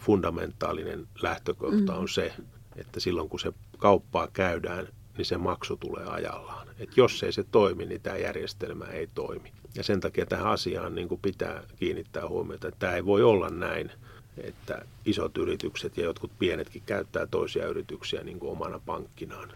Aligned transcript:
fundamentaalinen 0.00 1.06
lähtökohta 1.22 1.94
on 1.94 2.08
se, 2.08 2.32
että 2.76 3.00
silloin 3.00 3.28
kun 3.28 3.40
se 3.40 3.52
kauppaa 3.78 4.28
käydään, 4.32 4.88
niin 5.16 5.26
se 5.26 5.36
maksu 5.36 5.76
tulee 5.76 6.04
ajallaan. 6.06 6.68
Et 6.78 6.96
jos 6.96 7.22
ei 7.22 7.32
se 7.32 7.44
toimi, 7.44 7.86
niin 7.86 8.00
tämä 8.00 8.16
järjestelmä 8.16 8.84
ei 8.84 9.08
toimi. 9.14 9.52
Ja 9.74 9.82
sen 9.82 10.00
takia 10.00 10.26
tähän 10.26 10.46
asiaan 10.46 10.94
niin 10.94 11.08
kuin 11.08 11.20
pitää 11.20 11.62
kiinnittää 11.76 12.28
huomiota, 12.28 12.68
että 12.68 12.78
tämä 12.78 12.94
ei 12.94 13.04
voi 13.04 13.22
olla 13.22 13.48
näin, 13.48 13.90
että 14.36 14.84
isot 15.04 15.38
yritykset 15.38 15.96
ja 15.96 16.04
jotkut 16.04 16.30
pienetkin 16.38 16.82
käyttää 16.86 17.26
toisia 17.26 17.66
yrityksiä 17.66 18.24
niin 18.24 18.38
kuin 18.38 18.52
omana 18.52 18.80
pankkinaan. 18.86 19.52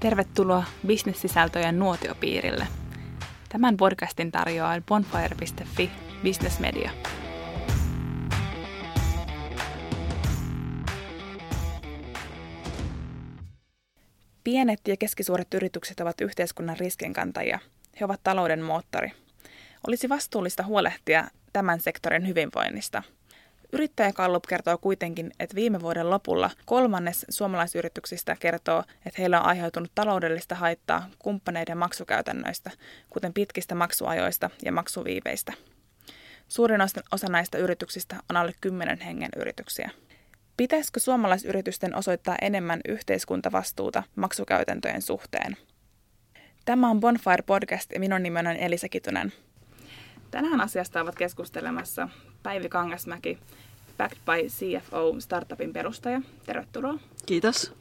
Tervetuloa 0.00 0.64
bisnessisältöjen 0.86 1.78
nuotiopiirille. 1.78 2.66
Tämän 3.56 3.76
podcastin 3.76 4.32
tarjoaa 4.32 4.80
bonfire.fi 4.88 5.90
Business 6.24 6.60
Media. 6.60 6.90
Pienet 14.44 14.80
ja 14.88 14.96
keskisuuret 14.96 15.54
yritykset 15.54 16.00
ovat 16.00 16.20
yhteiskunnan 16.20 16.76
riskinkantajia. 16.76 17.58
He 18.00 18.04
ovat 18.04 18.20
talouden 18.22 18.62
moottori. 18.62 19.12
Olisi 19.86 20.08
vastuullista 20.08 20.62
huolehtia 20.62 21.28
tämän 21.52 21.80
sektorin 21.80 22.26
hyvinvoinnista– 22.26 23.02
Yrittäjäkallup 23.72 24.44
kertoo 24.48 24.78
kuitenkin, 24.78 25.32
että 25.40 25.54
viime 25.54 25.80
vuoden 25.80 26.10
lopulla 26.10 26.50
kolmannes 26.64 27.26
suomalaisyrityksistä 27.28 28.36
kertoo, 28.40 28.84
että 29.06 29.22
heillä 29.22 29.40
on 29.40 29.46
aiheutunut 29.46 29.92
taloudellista 29.94 30.54
haittaa 30.54 31.10
kumppaneiden 31.18 31.78
maksukäytännöistä, 31.78 32.70
kuten 33.10 33.32
pitkistä 33.32 33.74
maksuajoista 33.74 34.50
ja 34.64 34.72
maksuviiveistä. 34.72 35.52
Suurin 36.48 36.80
osa 37.12 37.26
näistä 37.28 37.58
yrityksistä 37.58 38.16
on 38.30 38.36
alle 38.36 38.52
10 38.60 39.00
hengen 39.00 39.30
yrityksiä. 39.36 39.90
Pitäisikö 40.56 41.00
suomalaisyritysten 41.00 41.94
osoittaa 41.94 42.36
enemmän 42.42 42.80
yhteiskuntavastuuta 42.88 44.02
maksukäytäntöjen 44.16 45.02
suhteen? 45.02 45.56
Tämä 46.64 46.90
on 46.90 47.00
Bonfire 47.00 47.42
Podcast 47.46 47.92
ja 47.92 48.00
minun 48.00 48.22
nimeni 48.22 48.48
on 48.48 48.56
Elisa 48.56 48.88
Kitunen. 48.88 49.32
Tänään 50.30 50.60
asiasta 50.60 51.00
ovat 51.00 51.14
keskustelemassa 51.14 52.08
Päivi 52.42 52.68
Kangasmäki, 52.68 53.38
Backed 53.98 54.18
by 54.24 54.48
CFO 54.48 55.20
Startupin 55.20 55.72
perustaja. 55.72 56.20
Tervetuloa. 56.46 56.98
Kiitos. 57.26 57.74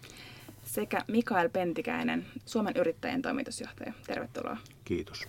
Sekä 0.63 1.01
Mikael 1.07 1.49
Pentikäinen, 1.49 2.25
Suomen 2.45 2.73
yrittäjien 2.77 3.21
toimitusjohtaja. 3.21 3.93
Tervetuloa. 4.07 4.57
Kiitos. 4.85 5.27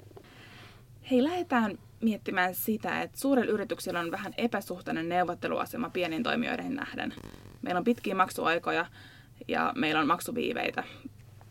Hei, 1.10 1.24
lähdetään 1.24 1.78
miettimään 2.00 2.54
sitä, 2.54 3.02
että 3.02 3.18
suurilla 3.18 3.52
yrityksillä 3.52 4.00
on 4.00 4.10
vähän 4.10 4.34
epäsuhtainen 4.36 5.08
neuvotteluasema 5.08 5.90
pieniin 5.90 6.22
toimijoiden 6.22 6.74
nähden. 6.74 7.14
Meillä 7.62 7.78
on 7.78 7.84
pitkiä 7.84 8.14
maksuaikoja 8.14 8.86
ja 9.48 9.72
meillä 9.76 10.00
on 10.00 10.06
maksuviiveitä. 10.06 10.84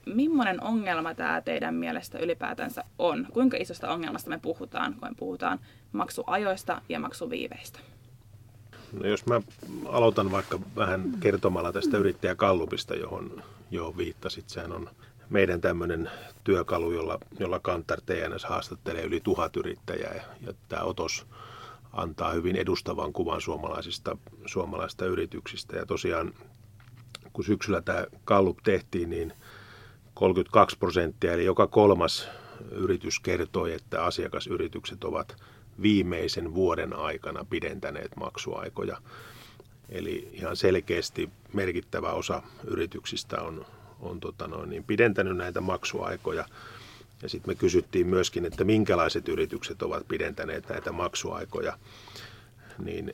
Millainen 0.05 0.63
ongelma 0.63 1.15
tämä 1.15 1.41
teidän 1.41 1.75
mielestä 1.75 2.19
ylipäätänsä 2.19 2.83
on? 2.99 3.27
Kuinka 3.33 3.57
isosta 3.57 3.91
ongelmasta 3.91 4.29
me 4.29 4.39
puhutaan, 4.41 4.93
kun 4.93 5.09
me 5.09 5.15
puhutaan 5.19 5.59
maksuajoista 5.91 6.81
ja 6.89 6.99
maksuviiveistä? 6.99 7.79
No 8.93 9.07
jos 9.07 9.25
mä 9.25 9.41
aloitan 9.85 10.31
vaikka 10.31 10.59
vähän 10.75 11.11
kertomalla 11.19 11.71
tästä 11.71 11.97
yrittäjäkallupista, 11.97 12.95
johon, 12.95 13.43
johon 13.71 13.97
viittasit. 13.97 14.49
Sehän 14.49 14.71
on 14.71 14.89
meidän 15.29 15.61
tämmöinen 15.61 16.09
työkalu, 16.43 16.91
jolla, 16.91 17.19
jolla 17.39 17.59
Kantar 17.59 18.01
TNS 18.01 18.45
haastattelee 18.45 19.03
yli 19.03 19.21
tuhat 19.23 19.57
yrittäjää. 19.57 20.13
Ja, 20.13 20.23
ja 20.47 20.53
tämä 20.69 20.83
otos 20.83 21.25
antaa 21.93 22.33
hyvin 22.33 22.55
edustavan 22.55 23.13
kuvan 23.13 23.41
suomalaisista, 23.41 24.17
suomalaisista 24.45 25.05
yrityksistä. 25.05 25.77
Ja 25.77 25.85
tosiaan, 25.85 26.33
kun 27.33 27.45
syksyllä 27.45 27.81
tämä 27.81 28.05
Kallup 28.25 28.57
tehtiin, 28.63 29.09
niin 29.09 29.33
32 30.15 30.77
prosenttia, 30.77 31.33
eli 31.33 31.45
joka 31.45 31.67
kolmas 31.67 32.27
yritys 32.71 33.19
kertoi, 33.19 33.73
että 33.73 34.03
asiakasyritykset 34.03 35.03
ovat 35.03 35.35
viimeisen 35.81 36.53
vuoden 36.53 36.93
aikana 36.93 37.45
pidentäneet 37.49 38.15
maksuaikoja. 38.15 38.97
Eli 39.89 40.29
ihan 40.33 40.55
selkeästi 40.55 41.29
merkittävä 41.53 42.11
osa 42.11 42.41
yrityksistä 42.67 43.41
on, 43.41 43.65
on 43.99 44.19
tota 44.19 44.47
noin, 44.47 44.69
niin 44.69 44.83
pidentänyt 44.83 45.37
näitä 45.37 45.61
maksuaikoja. 45.61 46.45
Ja 47.21 47.29
sitten 47.29 47.51
me 47.51 47.55
kysyttiin 47.55 48.07
myöskin, 48.07 48.45
että 48.45 48.63
minkälaiset 48.63 49.29
yritykset 49.29 49.81
ovat 49.81 50.07
pidentäneet 50.07 50.69
näitä 50.69 50.91
maksuaikoja. 50.91 51.77
Niin 52.79 53.13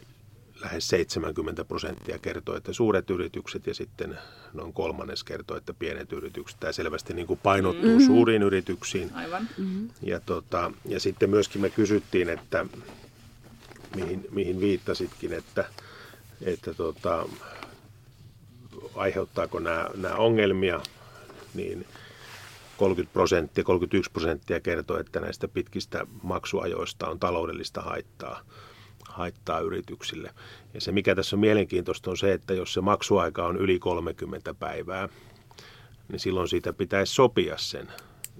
lähes 0.62 0.88
70 0.88 1.66
prosenttia 1.66 2.20
kertoo, 2.20 2.56
että 2.56 2.74
suuret 2.74 3.10
yritykset 3.10 3.68
ja 3.68 3.74
sitten 3.74 4.18
noin 4.54 4.74
kolmannes 4.74 5.24
kertoo, 5.24 5.58
että 5.58 5.74
pienet 5.74 6.14
yritykset. 6.14 6.60
Tämä 6.60 6.74
selvästi 6.74 7.14
niin 7.14 7.28
kuin 7.28 7.40
painottuu 7.44 7.90
mm-hmm. 7.90 8.06
suuriin 8.06 8.44
yrityksiin. 8.44 9.14
Aivan. 9.14 9.48
Mm-hmm. 9.58 9.90
Ja, 10.02 10.20
tota, 10.20 10.72
ja 10.86 11.00
sitten 11.00 11.30
myöskin 11.30 11.62
me 11.62 11.70
kysyttiin, 11.70 12.30
että 12.30 12.66
mihin, 13.96 14.28
mihin 14.32 14.60
viittasitkin, 14.60 15.34
että, 15.34 15.66
että 16.42 16.74
tota, 16.74 17.26
aiheuttaako 18.96 19.60
nämä, 19.60 19.90
nämä 19.96 20.16
ongelmia, 20.16 20.82
niin 21.54 21.86
30 22.78 23.14
prosenttia, 23.14 23.64
31 23.64 24.12
prosenttia 24.12 24.60
kertoo, 24.60 25.00
että 25.00 25.20
näistä 25.20 25.48
pitkistä 25.48 26.06
maksuajoista 26.24 27.08
on 27.08 27.20
taloudellista 27.20 27.82
haittaa 27.82 28.42
haittaa 29.12 29.60
yrityksille. 29.60 30.34
Ja 30.74 30.82
se, 30.82 30.92
mikä 30.92 31.16
tässä 31.16 31.36
on 31.36 31.40
mielenkiintoista, 31.40 32.10
on 32.10 32.18
se, 32.18 32.34
että 32.34 32.54
jos 32.54 32.74
se 32.74 32.82
maksuaika 32.82 33.46
on 33.46 33.58
yli 33.58 33.80
30 33.80 34.54
päivää, 34.54 35.10
niin 36.08 36.20
silloin 36.20 36.48
siitä 36.48 36.74
pitäisi 36.74 37.14
sopia 37.14 37.58
sen, 37.58 37.88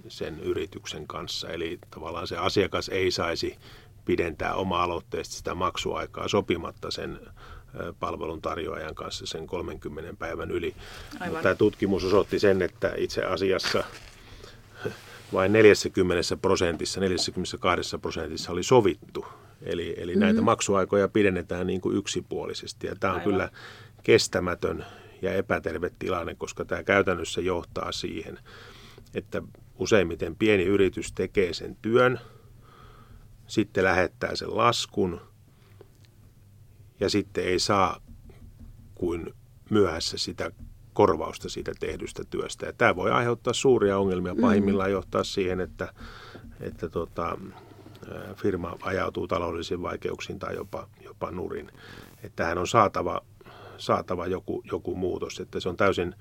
sen 0.08 0.40
yrityksen 0.40 1.06
kanssa. 1.06 1.48
Eli 1.48 1.78
tavallaan 1.90 2.26
se 2.26 2.36
asiakas 2.36 2.88
ei 2.88 3.10
saisi 3.10 3.58
pidentää 4.04 4.54
oma-aloitteisesti 4.54 5.36
sitä 5.36 5.54
maksuaikaa 5.54 6.28
sopimatta 6.28 6.90
sen 6.90 7.20
palvelun 8.00 8.42
tarjoajan 8.42 8.94
kanssa 8.94 9.26
sen 9.26 9.46
30 9.46 10.14
päivän 10.18 10.50
yli. 10.50 10.74
Mutta 11.24 11.42
tämä 11.42 11.54
tutkimus 11.54 12.04
osoitti 12.04 12.38
sen, 12.38 12.62
että 12.62 12.92
itse 12.96 13.24
asiassa 13.24 13.84
vain 15.32 15.52
40 15.52 16.36
prosentissa, 16.36 17.00
42 17.00 17.98
prosentissa 17.98 18.52
oli 18.52 18.62
sovittu 18.62 19.26
Eli, 19.62 19.94
eli 19.96 20.12
mm-hmm. 20.12 20.20
näitä 20.20 20.40
maksuaikoja 20.40 21.08
pidennetään 21.08 21.66
niin 21.66 21.80
kuin 21.80 21.96
yksipuolisesti. 21.96 22.86
Ja 22.86 22.96
tämä 23.00 23.12
on 23.12 23.20
Aivan. 23.20 23.32
kyllä 23.32 23.50
kestämätön 24.02 24.84
ja 25.22 25.32
epäterve 25.32 25.90
tilanne, 25.98 26.34
koska 26.34 26.64
tämä 26.64 26.82
käytännössä 26.82 27.40
johtaa 27.40 27.92
siihen, 27.92 28.38
että 29.14 29.42
useimmiten 29.78 30.36
pieni 30.36 30.64
yritys 30.64 31.12
tekee 31.12 31.52
sen 31.54 31.76
työn, 31.82 32.20
sitten 33.46 33.84
lähettää 33.84 34.36
sen 34.36 34.56
laskun 34.56 35.20
ja 37.00 37.10
sitten 37.10 37.44
ei 37.44 37.58
saa 37.58 38.00
kuin 38.94 39.34
myöhässä 39.70 40.18
sitä 40.18 40.50
korvausta 40.92 41.48
siitä 41.48 41.72
tehdystä 41.80 42.24
työstä. 42.30 42.66
Ja 42.66 42.72
tämä 42.72 42.96
voi 42.96 43.10
aiheuttaa 43.10 43.52
suuria 43.52 43.98
ongelmia, 43.98 44.34
pahimmillaan 44.40 44.92
johtaa 44.92 45.24
siihen, 45.24 45.60
että, 45.60 45.92
että 46.60 46.88
tota, 46.88 47.38
firma 48.34 48.76
ajautuu 48.82 49.28
taloudellisiin 49.28 49.82
vaikeuksiin 49.82 50.38
tai 50.38 50.54
jopa, 50.54 50.88
jopa 51.00 51.30
nurin. 51.30 51.70
Että 52.24 52.36
tähän 52.36 52.58
on 52.58 52.66
saatava, 52.66 53.20
saatava 53.78 54.26
joku, 54.26 54.62
joku 54.72 54.94
muutos, 54.94 55.40
että 55.40 55.60
se 55.60 55.68
on 55.68 55.76
täysin 55.76 56.14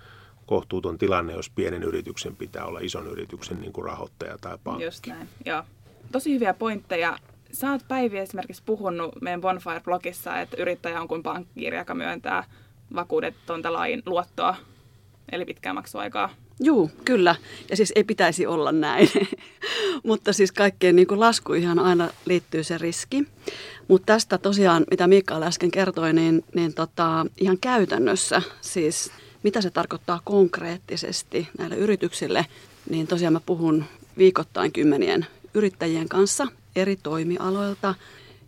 kohtuuton 0.45 0.97
tilanne, 0.97 1.33
jos 1.33 1.49
pienen 1.49 1.83
yrityksen 1.83 2.35
pitää 2.35 2.65
olla 2.65 2.79
ison 2.79 3.07
yrityksen 3.07 3.61
niin 3.61 3.73
kuin 3.73 3.85
rahoittaja 3.85 4.37
tai 4.37 4.57
pankki. 4.63 4.83
Just 4.83 5.07
näin, 5.07 5.29
joo. 5.45 5.63
Tosi 6.11 6.33
hyviä 6.33 6.53
pointteja. 6.53 7.17
Sä 7.51 7.71
oot 7.71 7.87
Päivi 7.87 8.17
esimerkiksi 8.17 8.63
puhunut 8.65 9.21
meidän 9.21 9.41
Bonfire-blogissa, 9.41 10.39
että 10.41 10.57
yrittäjä 10.57 11.01
on 11.01 11.07
kuin 11.07 11.23
pankkiiri, 11.23 11.77
joka 11.77 11.95
myöntää 11.95 12.43
vakuudettonta 12.95 13.73
lain 13.73 14.03
luottoa, 14.05 14.55
eli 15.31 15.45
pitkää 15.45 15.73
maksuaikaa. 15.73 16.29
Joo, 16.59 16.89
kyllä. 17.05 17.35
Ja 17.69 17.77
siis 17.77 17.93
ei 17.95 18.03
pitäisi 18.03 18.47
olla 18.47 18.71
näin. 18.71 19.09
Mutta 20.03 20.33
siis 20.33 20.51
kaikkeen 20.51 20.95
niin 20.95 21.07
laskuihin 21.11 21.79
aina 21.79 22.09
liittyy 22.25 22.63
se 22.63 22.77
riski. 22.77 23.27
Mutta 23.87 24.05
tästä 24.05 24.37
tosiaan, 24.37 24.85
mitä 24.91 25.07
Mikael 25.07 25.41
äsken 25.41 25.71
kertoi, 25.71 26.13
niin, 26.13 26.43
niin 26.55 26.73
tota, 26.73 27.25
ihan 27.37 27.57
käytännössä 27.61 28.41
siis 28.61 29.11
mitä 29.43 29.61
se 29.61 29.69
tarkoittaa 29.69 30.21
konkreettisesti 30.23 31.47
näille 31.57 31.75
yrityksille, 31.75 32.45
niin 32.89 33.07
tosiaan 33.07 33.33
mä 33.33 33.41
puhun 33.45 33.85
viikoittain 34.17 34.71
kymmenien 34.71 35.25
yrittäjien 35.53 36.09
kanssa 36.09 36.47
eri 36.75 36.95
toimialoilta 37.03 37.95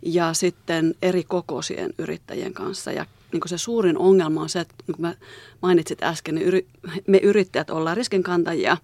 ja 0.02 0.34
sitten 0.34 0.94
eri 1.02 1.24
kokoisien 1.24 1.94
yrittäjien 1.98 2.52
kanssa. 2.52 2.92
Ja 2.92 3.06
niin 3.34 3.48
se 3.48 3.58
suurin 3.58 3.98
ongelma 3.98 4.40
on 4.40 4.48
se, 4.48 4.60
että 4.60 4.74
niin 4.86 4.94
kuin 4.94 5.02
mä 5.02 5.14
mainitsit 5.62 6.02
äsken, 6.02 6.34
niin 6.34 6.46
yri, 6.46 6.66
me 7.06 7.18
yrittäjät 7.18 7.70
ollaan 7.70 7.96
riskinkantajia 7.96 8.76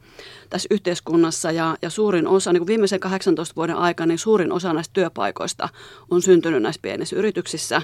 tässä 0.51 0.67
yhteiskunnassa 0.71 1.53
ja, 1.53 1.77
ja 1.83 1.91
suurin 1.91 2.27
osa, 2.27 2.53
niin 2.53 2.61
kuin 2.61 2.67
viimeisen 2.67 3.01
18 3.01 3.57
vuoden 3.57 3.77
aikana, 3.77 4.07
niin 4.07 4.19
suurin 4.19 4.53
osa 4.53 4.73
näistä 4.73 4.93
työpaikoista 4.93 5.69
on 6.11 6.23
syntynyt 6.23 6.63
näissä 6.63 6.83
pienissä 6.83 7.17
yrityksissä. 7.17 7.83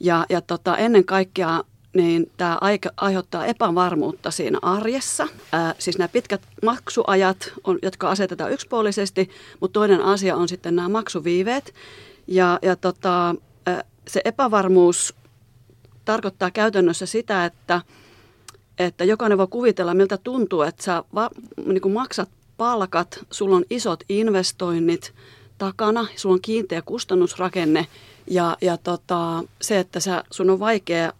Ja, 0.00 0.26
ja 0.28 0.40
tota, 0.40 0.76
ennen 0.76 1.04
kaikkea 1.04 1.64
niin 1.94 2.30
tämä 2.36 2.58
aiheuttaa 2.96 3.46
epävarmuutta 3.46 4.30
siinä 4.30 4.58
arjessa. 4.62 5.28
Ää, 5.52 5.74
siis 5.78 5.98
nämä 5.98 6.08
pitkät 6.08 6.42
maksuajat, 6.62 7.52
on, 7.64 7.78
jotka 7.82 8.10
asetetaan 8.10 8.52
yksipuolisesti, 8.52 9.30
mutta 9.60 9.80
toinen 9.80 10.02
asia 10.02 10.36
on 10.36 10.48
sitten 10.48 10.76
nämä 10.76 10.88
maksuviiveet. 10.88 11.74
Ja, 12.26 12.58
ja 12.62 12.76
tota, 12.76 13.34
ää, 13.66 13.84
se 14.08 14.20
epävarmuus 14.24 15.14
tarkoittaa 16.04 16.50
käytännössä 16.50 17.06
sitä, 17.06 17.44
että, 17.44 17.80
että 18.78 19.04
jokainen 19.04 19.38
voi 19.38 19.46
kuvitella, 19.50 19.94
miltä 19.94 20.16
tuntuu, 20.16 20.62
että 20.62 20.82
sä 20.82 21.04
va, 21.14 21.30
niin 21.66 21.80
kuin 21.80 21.94
maksat 21.94 22.28
palkat, 22.56 23.26
sulla 23.30 23.56
on 23.56 23.64
isot 23.70 24.04
investoinnit 24.08 25.14
takana, 25.58 26.06
sulla 26.16 26.34
on 26.34 26.40
kiinteä 26.40 26.82
kustannusrakenne 26.82 27.86
ja, 28.26 28.56
ja 28.60 28.76
tota, 28.76 29.44
se, 29.62 29.78
että 29.78 30.00
sä, 30.00 30.24
sun 30.30 30.50
on 30.50 30.60
vaikea 30.60 31.12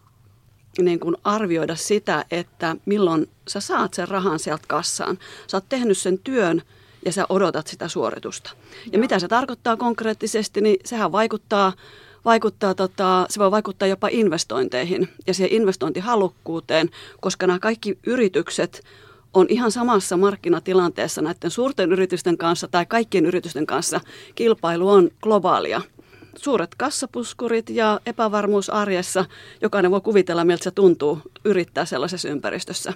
niin 0.79 0.99
kuin 0.99 1.15
arvioida 1.23 1.75
sitä, 1.75 2.25
että 2.31 2.75
milloin 2.85 3.29
sä 3.47 3.59
saat 3.59 3.93
sen 3.93 4.07
rahan 4.07 4.39
sieltä 4.39 4.63
kassaan. 4.67 5.19
Sä 5.47 5.57
oot 5.57 5.65
tehnyt 5.69 5.97
sen 5.97 6.19
työn 6.19 6.61
ja 7.05 7.11
sä 7.11 7.25
odotat 7.29 7.67
sitä 7.67 7.87
suoritusta. 7.87 8.49
Ja 8.85 8.91
Joo. 8.93 8.99
mitä 8.99 9.19
se 9.19 9.27
tarkoittaa 9.27 9.77
konkreettisesti, 9.77 10.61
niin 10.61 10.77
sehän 10.85 11.11
vaikuttaa, 11.11 11.73
vaikuttaa 12.25 12.75
tota, 12.75 13.25
se 13.29 13.39
voi 13.39 13.51
vaikuttaa 13.51 13.87
jopa 13.87 14.07
investointeihin 14.11 15.09
ja 15.27 15.33
siihen 15.33 15.53
investointihalukkuuteen, 15.53 16.89
koska 17.21 17.47
nämä 17.47 17.59
kaikki 17.59 17.99
yritykset 18.05 18.83
on 19.33 19.45
ihan 19.49 19.71
samassa 19.71 20.17
markkinatilanteessa 20.17 21.21
näiden 21.21 21.51
suurten 21.51 21.91
yritysten 21.91 22.37
kanssa 22.37 22.67
tai 22.67 22.85
kaikkien 22.85 23.25
yritysten 23.25 23.65
kanssa. 23.65 24.01
Kilpailu 24.35 24.89
on 24.89 25.09
globaalia 25.21 25.81
suuret 26.37 26.75
kassapuskurit 26.75 27.69
ja 27.69 27.99
epävarmuus 28.05 28.69
arjessa. 28.69 29.25
Jokainen 29.61 29.91
voi 29.91 30.01
kuvitella, 30.01 30.45
miltä 30.45 30.63
se 30.63 30.71
tuntuu 30.71 31.21
yrittää 31.45 31.85
sellaisessa 31.85 32.29
ympäristössä. 32.29 32.93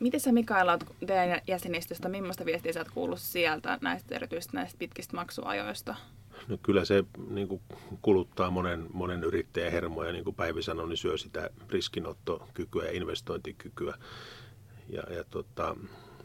Miten 0.00 0.20
sä 0.20 0.32
Mikael 0.32 0.68
olet 0.68 0.84
teidän 1.06 1.40
jäsenistöstä, 1.46 2.08
millaista 2.08 2.44
viestiä 2.44 2.72
sä 2.72 2.80
oot 2.80 2.90
kuullut 2.90 3.18
sieltä 3.18 3.78
näistä 3.80 4.14
erityisesti 4.14 4.56
näistä 4.56 4.78
pitkistä 4.78 5.16
maksuajoista? 5.16 5.94
No 6.48 6.58
kyllä 6.62 6.84
se 6.84 7.04
niin 7.30 7.48
kuin 7.48 7.62
kuluttaa 8.02 8.50
monen, 8.50 8.86
monen 8.92 9.24
yrittäjän 9.24 9.72
hermoja, 9.72 10.12
niin 10.12 10.24
kuin 10.24 10.36
Päivi 10.36 10.62
sanoi, 10.62 10.88
niin 10.88 10.96
syö 10.96 11.18
sitä 11.18 11.50
riskinottokykyä 11.70 12.84
ja 12.84 12.92
investointikykyä. 12.92 13.94
Ja, 14.88 15.02
ja, 15.10 15.24
tota, 15.24 15.76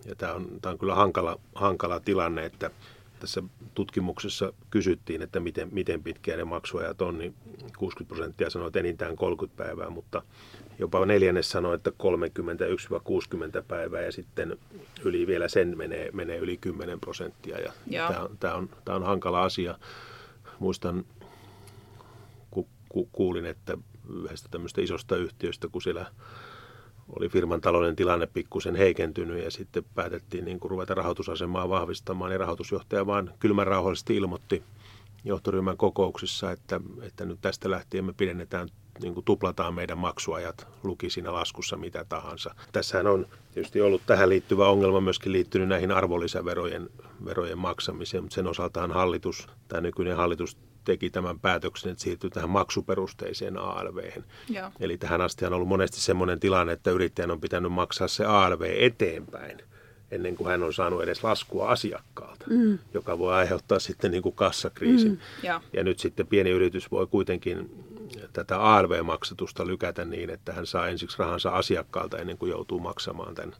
ja 0.05 0.15
tämä 0.15 0.33
on, 0.33 0.47
tämä 0.61 0.71
on 0.71 0.79
kyllä 0.79 0.95
hankala, 0.95 1.39
hankala 1.55 1.99
tilanne, 1.99 2.45
että 2.45 2.71
tässä 3.19 3.43
tutkimuksessa 3.73 4.53
kysyttiin, 4.69 5.21
että 5.21 5.39
miten, 5.39 5.69
miten 5.71 6.03
pitkiä 6.03 6.37
ne 6.37 6.43
maksuajat 6.43 7.01
on, 7.01 7.17
niin 7.17 7.35
60 7.77 8.15
prosenttia 8.15 8.49
sanoi, 8.49 8.67
että 8.67 8.79
enintään 8.79 9.15
30 9.15 9.63
päivää, 9.63 9.89
mutta 9.89 10.21
jopa 10.79 11.05
neljännes 11.05 11.49
sanoi, 11.49 11.75
että 11.75 11.89
31-60 13.59 13.63
päivää 13.67 14.01
ja 14.01 14.11
sitten 14.11 14.57
yli 15.03 15.27
vielä 15.27 15.47
sen 15.47 15.77
menee, 15.77 16.09
menee 16.13 16.37
yli 16.37 16.57
10 16.57 16.99
prosenttia. 16.99 17.59
Ja 17.59 17.73
tämä, 18.07 18.19
on, 18.19 18.37
tämä, 18.39 18.53
on, 18.53 18.69
tämä 18.85 18.95
on 18.95 19.03
hankala 19.03 19.43
asia. 19.43 19.77
Muistan, 20.59 21.05
ku, 22.51 22.67
ku, 22.89 23.09
kuulin, 23.11 23.45
että 23.45 23.77
yhdestä 24.09 24.49
tämmöistä 24.51 24.81
isosta 24.81 25.17
yhtiöstä, 25.17 25.67
kun 25.71 25.81
siellä 25.81 26.05
oli 27.15 27.29
firman 27.29 27.61
talouden 27.61 27.95
tilanne 27.95 28.27
pikkusen 28.27 28.75
heikentynyt 28.75 29.43
ja 29.43 29.51
sitten 29.51 29.85
päätettiin 29.95 30.45
niin 30.45 30.59
kuin 30.59 30.71
ruveta 30.71 30.93
rahoitusasemaa 30.93 31.69
vahvistamaan. 31.69 32.31
Ja 32.31 32.37
rahoitusjohtaja 32.37 33.05
vaan 33.05 33.33
kylmän 33.39 33.67
rauhallisesti 33.67 34.15
ilmoitti 34.15 34.63
johtoryhmän 35.23 35.77
kokouksissa, 35.77 36.51
että, 36.51 36.81
että 37.01 37.25
nyt 37.25 37.41
tästä 37.41 37.71
lähtien 37.71 38.05
me 38.05 38.13
pidennetään 38.13 38.69
niin 39.01 39.13
kuin 39.13 39.23
tuplataan 39.23 39.73
meidän 39.73 39.97
maksuajat, 39.97 40.67
luki 40.83 41.09
siinä 41.09 41.33
laskussa 41.33 41.77
mitä 41.77 42.05
tahansa. 42.09 42.55
Tässähän 42.71 43.07
on 43.07 43.27
tietysti 43.53 43.81
ollut 43.81 44.01
tähän 44.05 44.29
liittyvä 44.29 44.67
ongelma 44.67 45.01
myöskin 45.01 45.31
liittynyt 45.31 45.67
näihin 45.67 45.91
arvonlisäverojen 45.91 46.89
verojen 47.25 47.57
maksamiseen, 47.57 48.23
mutta 48.23 48.35
sen 48.35 48.47
osaltaan 48.47 48.91
hallitus, 48.91 49.47
tämä 49.67 49.81
nykyinen 49.81 50.17
hallitus 50.17 50.57
teki 50.87 51.09
tämän 51.09 51.39
päätöksen, 51.39 51.91
että 51.91 52.03
siirtyy 52.03 52.29
tähän 52.29 52.49
maksuperusteiseen 52.49 53.57
ALV. 53.57 54.11
Eli 54.79 54.97
tähän 54.97 55.21
asti 55.21 55.45
on 55.45 55.53
ollut 55.53 55.67
monesti 55.67 56.01
sellainen 56.01 56.39
tilanne, 56.39 56.73
että 56.73 56.91
yrittäjän 56.91 57.31
on 57.31 57.41
pitänyt 57.41 57.71
maksaa 57.71 58.07
se 58.07 58.25
ALV 58.25 58.75
eteenpäin 58.79 59.61
ennen 60.11 60.35
kuin 60.35 60.47
hän 60.47 60.63
on 60.63 60.73
saanut 60.73 61.03
edes 61.03 61.23
laskua 61.23 61.69
asiakkaalta, 61.69 62.45
mm. 62.49 62.79
joka 62.93 63.17
voi 63.17 63.33
aiheuttaa 63.33 63.79
sitten 63.79 64.11
niin 64.11 64.23
kuin 64.23 64.35
kassakriisin. 64.35 65.11
Mm. 65.11 65.17
Ja. 65.43 65.61
ja 65.73 65.83
nyt 65.83 65.99
sitten 65.99 66.27
pieni 66.27 66.49
yritys 66.49 66.91
voi 66.91 67.07
kuitenkin 67.07 67.85
tätä 68.33 68.59
ALV-maksatusta 68.59 69.67
lykätä 69.67 70.05
niin, 70.05 70.29
että 70.29 70.53
hän 70.53 70.65
saa 70.65 70.87
ensiksi 70.87 71.19
rahansa 71.19 71.49
asiakkaalta 71.49 72.17
ennen 72.17 72.37
kuin 72.37 72.49
joutuu 72.49 72.79
maksamaan 72.79 73.35
tämän, 73.35 73.55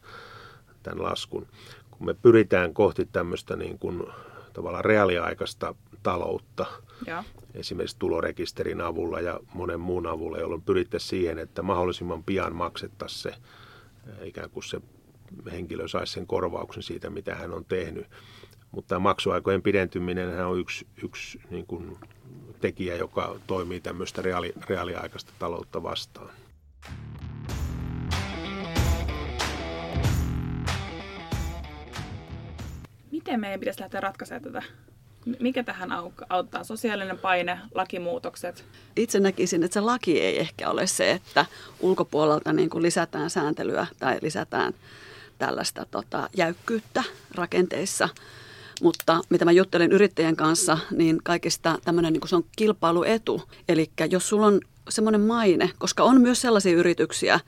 tämän 0.83 1.03
laskun. 1.03 1.47
Kun 1.91 2.05
me 2.05 2.13
pyritään 2.13 2.73
kohti 2.73 3.05
tämmöistä 3.05 3.55
niin 3.55 3.79
kuin 3.79 4.07
tavallaan 4.57 4.85
reaaliaikaista 4.85 5.75
taloutta, 6.03 6.65
ja. 7.07 7.23
esimerkiksi 7.53 7.99
tulorekisterin 7.99 8.81
avulla 8.81 9.19
ja 9.19 9.39
monen 9.53 9.79
muun 9.79 10.07
avulla, 10.07 10.37
jolloin 10.37 10.61
pyrittäisiin 10.61 11.09
siihen, 11.09 11.39
että 11.39 11.61
mahdollisimman 11.61 12.23
pian 12.23 12.55
maksettaisiin 12.55 13.21
se 13.21 13.29
eh, 13.29 14.27
ikään 14.27 14.49
kuin 14.49 14.63
se 14.63 14.81
henkilö 15.51 15.87
saisi 15.87 16.13
sen 16.13 16.27
korvauksen 16.27 16.83
siitä, 16.83 17.09
mitä 17.09 17.35
hän 17.35 17.53
on 17.53 17.65
tehnyt. 17.65 18.07
Mutta 18.71 18.89
tämä 18.89 18.99
maksuaikojen 18.99 19.61
pidentyminen 19.61 20.45
on 20.45 20.59
yksi, 20.59 20.87
yksi 21.03 21.39
niin 21.49 21.65
kuin 21.65 21.97
tekijä, 22.61 22.95
joka 22.95 23.39
toimii 23.47 23.81
tämmöistä 23.81 24.21
reaali, 24.21 24.53
reaaliaikaista 24.69 25.33
taloutta 25.39 25.83
vastaan. 25.83 26.29
Miten 33.17 33.39
meidän 33.39 33.59
pitäisi 33.59 33.81
lähteä 33.81 34.01
ratkaisemaan 34.01 34.43
tätä 34.43 34.63
mikä 35.39 35.63
tähän 35.63 35.89
auttaa? 36.29 36.63
Sosiaalinen 36.63 37.17
paine, 37.17 37.59
lakimuutokset? 37.75 38.65
Itse 38.95 39.19
näkisin, 39.19 39.63
että 39.63 39.73
se 39.73 39.79
laki 39.79 40.21
ei 40.21 40.39
ehkä 40.39 40.69
ole 40.69 40.87
se, 40.87 41.11
että 41.11 41.45
ulkopuolelta 41.79 42.53
niin 42.53 42.69
kuin 42.69 42.81
lisätään 42.81 43.29
sääntelyä 43.29 43.87
tai 43.99 44.19
lisätään 44.21 44.73
tällaista 45.37 45.85
tota, 45.91 46.29
jäykkyyttä 46.37 47.03
rakenteissa. 47.35 48.09
Mutta 48.81 49.21
mitä 49.29 49.45
mä 49.45 49.51
juttelen 49.51 49.91
yrittäjän 49.91 50.35
kanssa, 50.35 50.77
niin 50.91 51.19
kaikista 51.23 51.77
tämmöinen 51.85 52.13
niin 52.13 52.27
se 52.27 52.35
on 52.35 52.45
kilpailuetu. 52.55 53.41
Eli 53.69 53.91
jos 54.09 54.29
sulla 54.29 54.45
on 54.45 54.61
semmoinen 54.89 55.21
maine, 55.21 55.69
koska 55.77 56.03
on 56.03 56.21
myös 56.21 56.41
sellaisia 56.41 56.77
yrityksiä, 56.77 57.39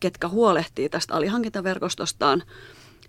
ketkä 0.00 0.28
huolehtii 0.28 0.88
tästä 0.88 1.14
alihankintaverkostostaan, 1.14 2.42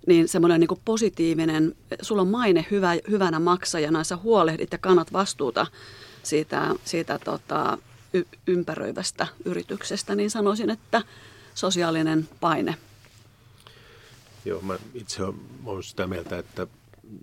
niin 0.07 0.27
semmoinen 0.27 0.59
niin 0.59 0.79
positiivinen, 0.85 1.75
sulla 2.01 2.21
on 2.21 2.27
maine 2.27 2.65
hyvä, 2.71 2.91
hyvänä 3.09 3.39
maksajana, 3.39 4.03
sä 4.03 4.17
huolehdit 4.17 4.71
ja 4.71 4.77
kannat 4.77 5.13
vastuuta 5.13 5.67
siitä, 6.23 6.75
siitä 6.85 7.19
tota, 7.19 7.77
y- 8.13 8.25
ympäröivästä 8.47 9.27
yrityksestä, 9.45 10.15
niin 10.15 10.29
sanoisin, 10.29 10.69
että 10.69 11.01
sosiaalinen 11.55 12.29
paine. 12.39 12.75
Joo, 14.45 14.61
mä 14.61 14.77
itse 14.93 15.23
olen 15.65 15.83
sitä 15.83 16.07
mieltä, 16.07 16.37
että 16.37 16.67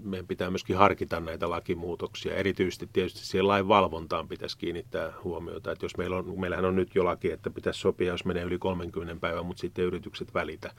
meidän 0.03 0.27
pitää 0.27 0.51
myöskin 0.51 0.77
harkita 0.77 1.21
näitä 1.21 1.51
lakimuutoksia. 1.51 2.35
Erityisesti 2.35 2.89
tietysti 2.93 3.27
siihen 3.27 3.49
lain 3.49 3.69
valvontaan 3.69 4.29
pitäisi 4.29 4.59
kiinnittää 4.59 5.13
huomiota. 5.25 5.73
Että 5.73 5.85
jos 5.85 5.97
meillä 5.97 6.17
on, 6.17 6.41
meillähän 6.41 6.65
on 6.65 6.77
nyt 6.77 6.95
jo 6.95 7.05
laki, 7.05 7.31
että 7.31 7.51
pitäisi 7.51 7.81
sopia, 7.81 8.13
jos 8.13 8.25
menee 8.25 8.43
yli 8.43 8.59
30 8.59 9.21
päivää, 9.21 9.43
mutta 9.43 9.61
sitten 9.61 9.85
yritykset 9.85 10.35
välitä. 10.35 10.73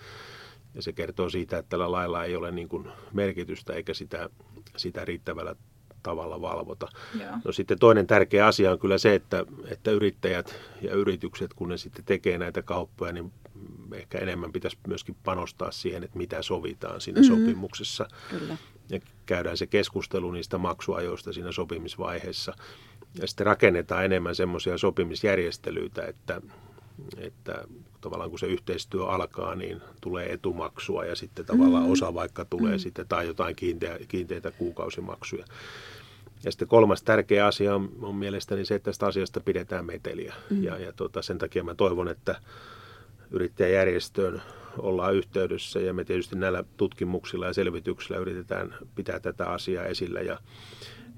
Ja 0.76 0.82
se 0.82 0.94
kertoo 0.94 1.30
siitä, 1.30 1.58
että 1.58 1.70
tällä 1.70 1.92
lailla 1.92 2.24
ei 2.24 2.36
ole 2.36 2.52
niin 2.52 2.70
kuin 2.70 2.88
merkitystä 3.14 3.74
eikä 3.74 3.94
sitä, 3.94 4.30
sitä 4.78 5.06
riittävällä 5.06 5.56
tavalla 6.04 6.42
valvota. 6.42 6.88
Joo. 7.20 7.32
No 7.46 7.52
sitten 7.52 7.80
toinen 7.80 8.08
tärkeä 8.08 8.48
asia 8.48 8.72
on 8.72 8.80
kyllä 8.80 8.98
se, 8.98 9.16
että, 9.16 9.46
että 9.66 9.92
yrittäjät 9.92 10.60
ja 10.82 10.94
yritykset, 10.94 11.54
kun 11.54 11.70
ne 11.70 11.78
sitten 11.78 12.06
tekee 12.06 12.38
näitä 12.38 12.62
kauppoja, 12.62 13.14
niin 13.14 13.32
ehkä 13.94 14.18
enemmän 14.18 14.52
pitäisi 14.52 14.78
myöskin 14.88 15.16
panostaa 15.24 15.72
siihen, 15.72 16.04
että 16.04 16.18
mitä 16.18 16.42
sovitaan 16.42 17.02
siinä 17.02 17.22
mm-hmm. 17.22 17.38
sopimuksessa. 17.38 18.08
Kyllä. 18.30 18.58
Ja 18.90 19.00
käydään 19.26 19.58
se 19.58 19.68
keskustelu 19.68 20.32
niistä 20.32 20.58
maksuajoista 20.58 21.34
siinä 21.34 21.52
sopimisvaiheessa. 21.52 22.54
Ja 23.20 23.28
sitten 23.28 23.46
rakennetaan 23.46 24.06
enemmän 24.06 24.36
semmoisia 24.36 24.78
sopimisjärjestelyitä, 24.78 26.06
että, 26.06 26.42
että 27.18 27.68
tavallaan 28.02 28.30
kun 28.30 28.40
se 28.40 28.48
yhteistyö 28.48 29.06
alkaa, 29.06 29.56
niin 29.56 29.82
tulee 30.02 30.34
etumaksua 30.34 31.06
ja 31.06 31.16
sitten 31.16 31.46
tavallaan 31.46 31.86
mm. 31.86 31.92
osa 31.92 32.14
vaikka 32.14 32.46
tulee 32.46 32.72
mm. 32.72 32.80
sitten 32.80 33.08
tai 33.08 33.28
jotain 33.28 33.56
kiinteä, 33.56 33.98
kiinteitä 34.08 34.52
kuukausimaksuja. 34.52 35.46
Ja 36.44 36.52
sitten 36.52 36.68
kolmas 36.68 37.04
tärkeä 37.04 37.46
asia 37.46 37.76
on, 37.76 37.90
on 38.02 38.16
mielestäni 38.16 38.66
se, 38.66 38.76
että 38.76 38.86
tästä 38.86 39.06
asiasta 39.06 39.40
pidetään 39.40 39.86
meteliä. 39.86 40.34
Mm. 40.50 40.64
Ja, 40.64 40.78
ja 40.78 40.94
tota, 40.94 41.22
sen 41.22 41.38
takia 41.38 41.64
mä 41.64 41.76
toivon, 41.76 42.08
että 42.08 42.42
yrittäjäjärjestöön 43.32 44.42
ollaan 44.78 45.16
yhteydessä 45.16 45.80
ja 45.80 45.94
me 45.94 46.04
tietysti 46.04 46.36
näillä 46.36 46.64
tutkimuksilla 46.78 47.46
ja 47.46 47.54
selvityksillä 47.54 48.18
yritetään 48.18 48.76
pitää 48.96 49.20
tätä 49.20 49.46
asiaa 49.46 49.86
esillä 49.86 50.22
ja, 50.22 50.40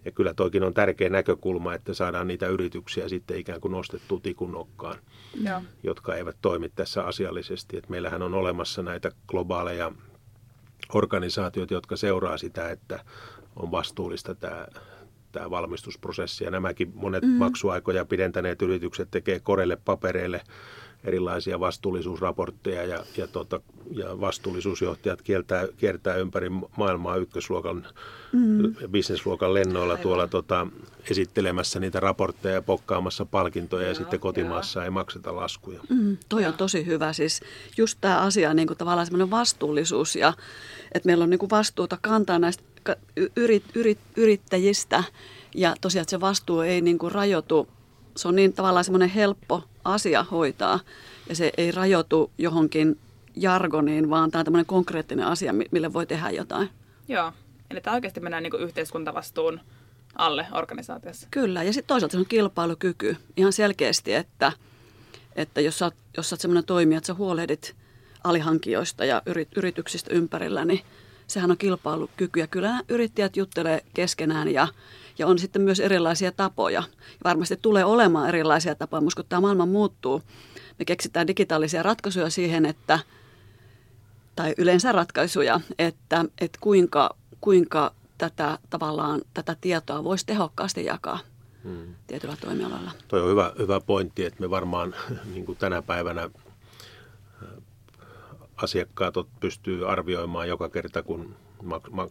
ja 0.05 0.11
kyllä 0.11 0.33
toikin 0.33 0.63
on 0.63 0.73
tärkeä 0.73 1.09
näkökulma, 1.09 1.73
että 1.73 1.93
saadaan 1.93 2.27
niitä 2.27 2.47
yrityksiä 2.47 3.09
sitten 3.09 3.37
ikään 3.37 3.61
kuin 3.61 3.71
nostettu 3.71 4.19
tikun 4.19 4.51
nokkaan, 4.51 4.95
ja. 5.41 5.61
jotka 5.83 6.15
eivät 6.15 6.37
toimi 6.41 6.69
tässä 6.69 7.03
asiallisesti. 7.03 7.77
Et 7.77 7.89
meillähän 7.89 8.21
on 8.21 8.33
olemassa 8.33 8.81
näitä 8.83 9.11
globaaleja 9.27 9.91
organisaatioita, 10.93 11.73
jotka 11.73 11.95
seuraa 11.95 12.37
sitä, 12.37 12.69
että 12.69 13.05
on 13.55 13.71
vastuullista 13.71 14.35
tämä 14.35 14.67
tämä 15.31 15.49
valmistusprosessi. 15.49 16.43
Ja 16.43 16.51
nämäkin 16.51 16.91
monet 16.95 17.23
mm. 17.23 17.29
maksuaikoja 17.29 18.05
pidentäneet 18.05 18.61
yritykset 18.61 19.11
tekee 19.11 19.39
korelle 19.39 19.77
papereille 19.85 20.41
erilaisia 21.03 21.59
vastuullisuusraportteja 21.59 22.85
ja, 22.85 23.03
ja, 23.17 23.27
tota, 23.27 23.61
ja 23.91 24.19
vastuullisuusjohtajat 24.19 25.21
kiertää, 25.21 25.67
kiertää 25.77 26.15
ympäri 26.15 26.49
maailmaa 26.77 27.15
ykkösluokan, 27.15 27.87
mm. 28.31 28.73
bisnesluokan 28.91 29.53
lennoilla 29.53 29.93
Aivan. 29.93 30.03
tuolla 30.03 30.27
tota, 30.27 30.67
esittelemässä 31.11 31.79
niitä 31.79 31.99
raportteja 31.99 32.55
ja 32.55 32.61
pokkaamassa 32.61 33.25
palkintoja 33.25 33.81
joo, 33.81 33.89
ja 33.89 33.95
sitten 33.95 34.19
kotimaassa 34.19 34.79
joo. 34.79 34.83
ei 34.83 34.89
makseta 34.89 35.35
laskuja. 35.35 35.79
Mm, 35.89 36.17
toi 36.29 36.45
on 36.45 36.53
tosi 36.53 36.85
hyvä. 36.85 37.13
Siis 37.13 37.41
just 37.77 37.97
tämä 38.01 38.19
asia, 38.19 38.53
niin 38.53 38.67
kuin 38.67 38.77
tavallaan 38.77 39.05
semmoinen 39.05 39.31
vastuullisuus 39.31 40.15
ja 40.15 40.33
että 40.91 41.07
meillä 41.07 41.23
on 41.23 41.29
niin 41.29 41.39
kuin 41.39 41.49
vastuuta 41.49 41.97
kantaa 42.01 42.39
näistä 42.39 42.63
yrit, 43.35 43.63
yrit, 43.75 43.99
yrittäjistä 44.15 45.03
ja 45.55 45.75
tosiaan 45.81 46.01
että 46.01 46.11
se 46.11 46.21
vastuu 46.21 46.61
ei 46.61 46.81
niin 46.81 46.97
kuin 46.97 47.11
rajoitu 47.11 47.67
se 48.19 48.27
on 48.27 48.35
niin 48.35 48.53
tavallaan 48.53 48.85
semmoinen 48.85 49.09
helppo 49.09 49.63
asia 49.83 50.23
hoitaa 50.23 50.79
ja 51.29 51.35
se 51.35 51.51
ei 51.57 51.71
rajoitu 51.71 52.31
johonkin 52.37 52.99
jargoniin, 53.35 54.09
vaan 54.09 54.31
tämä 54.31 54.39
on 54.39 54.45
tämmöinen 54.45 54.65
konkreettinen 54.65 55.25
asia, 55.25 55.53
mille 55.71 55.93
voi 55.93 56.05
tehdä 56.05 56.29
jotain. 56.29 56.69
Joo, 57.07 57.31
eli 57.69 57.81
tämä 57.81 57.95
oikeasti 57.95 58.19
mennään 58.19 58.43
niin 58.43 58.59
yhteiskuntavastuun 58.59 59.59
alle 60.15 60.47
organisaatiossa. 60.51 61.27
Kyllä, 61.31 61.63
ja 61.63 61.73
sitten 61.73 61.87
toisaalta 61.87 62.11
se 62.11 62.17
on 62.17 62.25
kilpailukyky 62.25 63.17
ihan 63.37 63.53
selkeästi, 63.53 64.13
että, 64.13 64.51
että 65.35 65.61
jos 65.61 65.79
sä 65.79 65.85
oot, 65.85 65.95
jos 66.17 66.29
sä 66.29 66.33
oot 66.33 66.41
semmoinen 66.41 66.65
toimija, 66.65 66.97
että 66.97 67.07
sä 67.07 67.13
huolehdit 67.13 67.75
alihankijoista 68.23 69.05
ja 69.05 69.21
yrityksistä 69.55 70.13
ympärillä, 70.13 70.65
niin 70.65 70.81
sehän 71.27 71.51
on 71.51 71.57
kilpailukyky. 71.57 72.39
Ja 72.39 72.47
kyllä 72.47 72.79
yrittäjät 72.89 73.37
juttelee 73.37 73.83
keskenään 73.93 74.47
ja 74.47 74.67
ja 75.19 75.27
on 75.27 75.39
sitten 75.39 75.61
myös 75.61 75.79
erilaisia 75.79 76.31
tapoja. 76.31 76.83
Ja 76.89 77.23
varmasti 77.23 77.57
tulee 77.61 77.85
olemaan 77.85 78.29
erilaisia 78.29 78.75
tapoja, 78.75 79.01
mutta 79.01 79.21
kun 79.21 79.29
tämä 79.29 79.41
maailma 79.41 79.65
muuttuu, 79.65 80.21
me 80.79 80.85
keksitään 80.85 81.27
digitaalisia 81.27 81.83
ratkaisuja 81.83 82.29
siihen, 82.29 82.65
että, 82.65 82.99
tai 84.35 84.53
yleensä 84.57 84.91
ratkaisuja, 84.91 85.61
että, 85.79 86.25
että 86.41 86.59
kuinka, 86.61 87.15
kuinka 87.41 87.93
tätä 88.17 88.59
tavallaan 88.69 89.21
tätä 89.33 89.55
tietoa 89.61 90.03
voisi 90.03 90.25
tehokkaasti 90.25 90.85
jakaa 90.85 91.19
hmm. 91.63 91.95
tietyllä 92.07 92.35
toimialalla. 92.41 92.91
Tuo 93.07 93.19
on 93.19 93.29
hyvä, 93.29 93.53
hyvä 93.57 93.79
pointti, 93.79 94.25
että 94.25 94.41
me 94.41 94.49
varmaan 94.49 94.95
niin 95.33 95.55
tänä 95.59 95.81
päivänä 95.81 96.23
äh, 96.23 97.49
asiakkaat 98.57 99.13
pystyy 99.39 99.91
arvioimaan 99.91 100.47
joka 100.47 100.69
kerta, 100.69 101.03
kun 101.03 101.35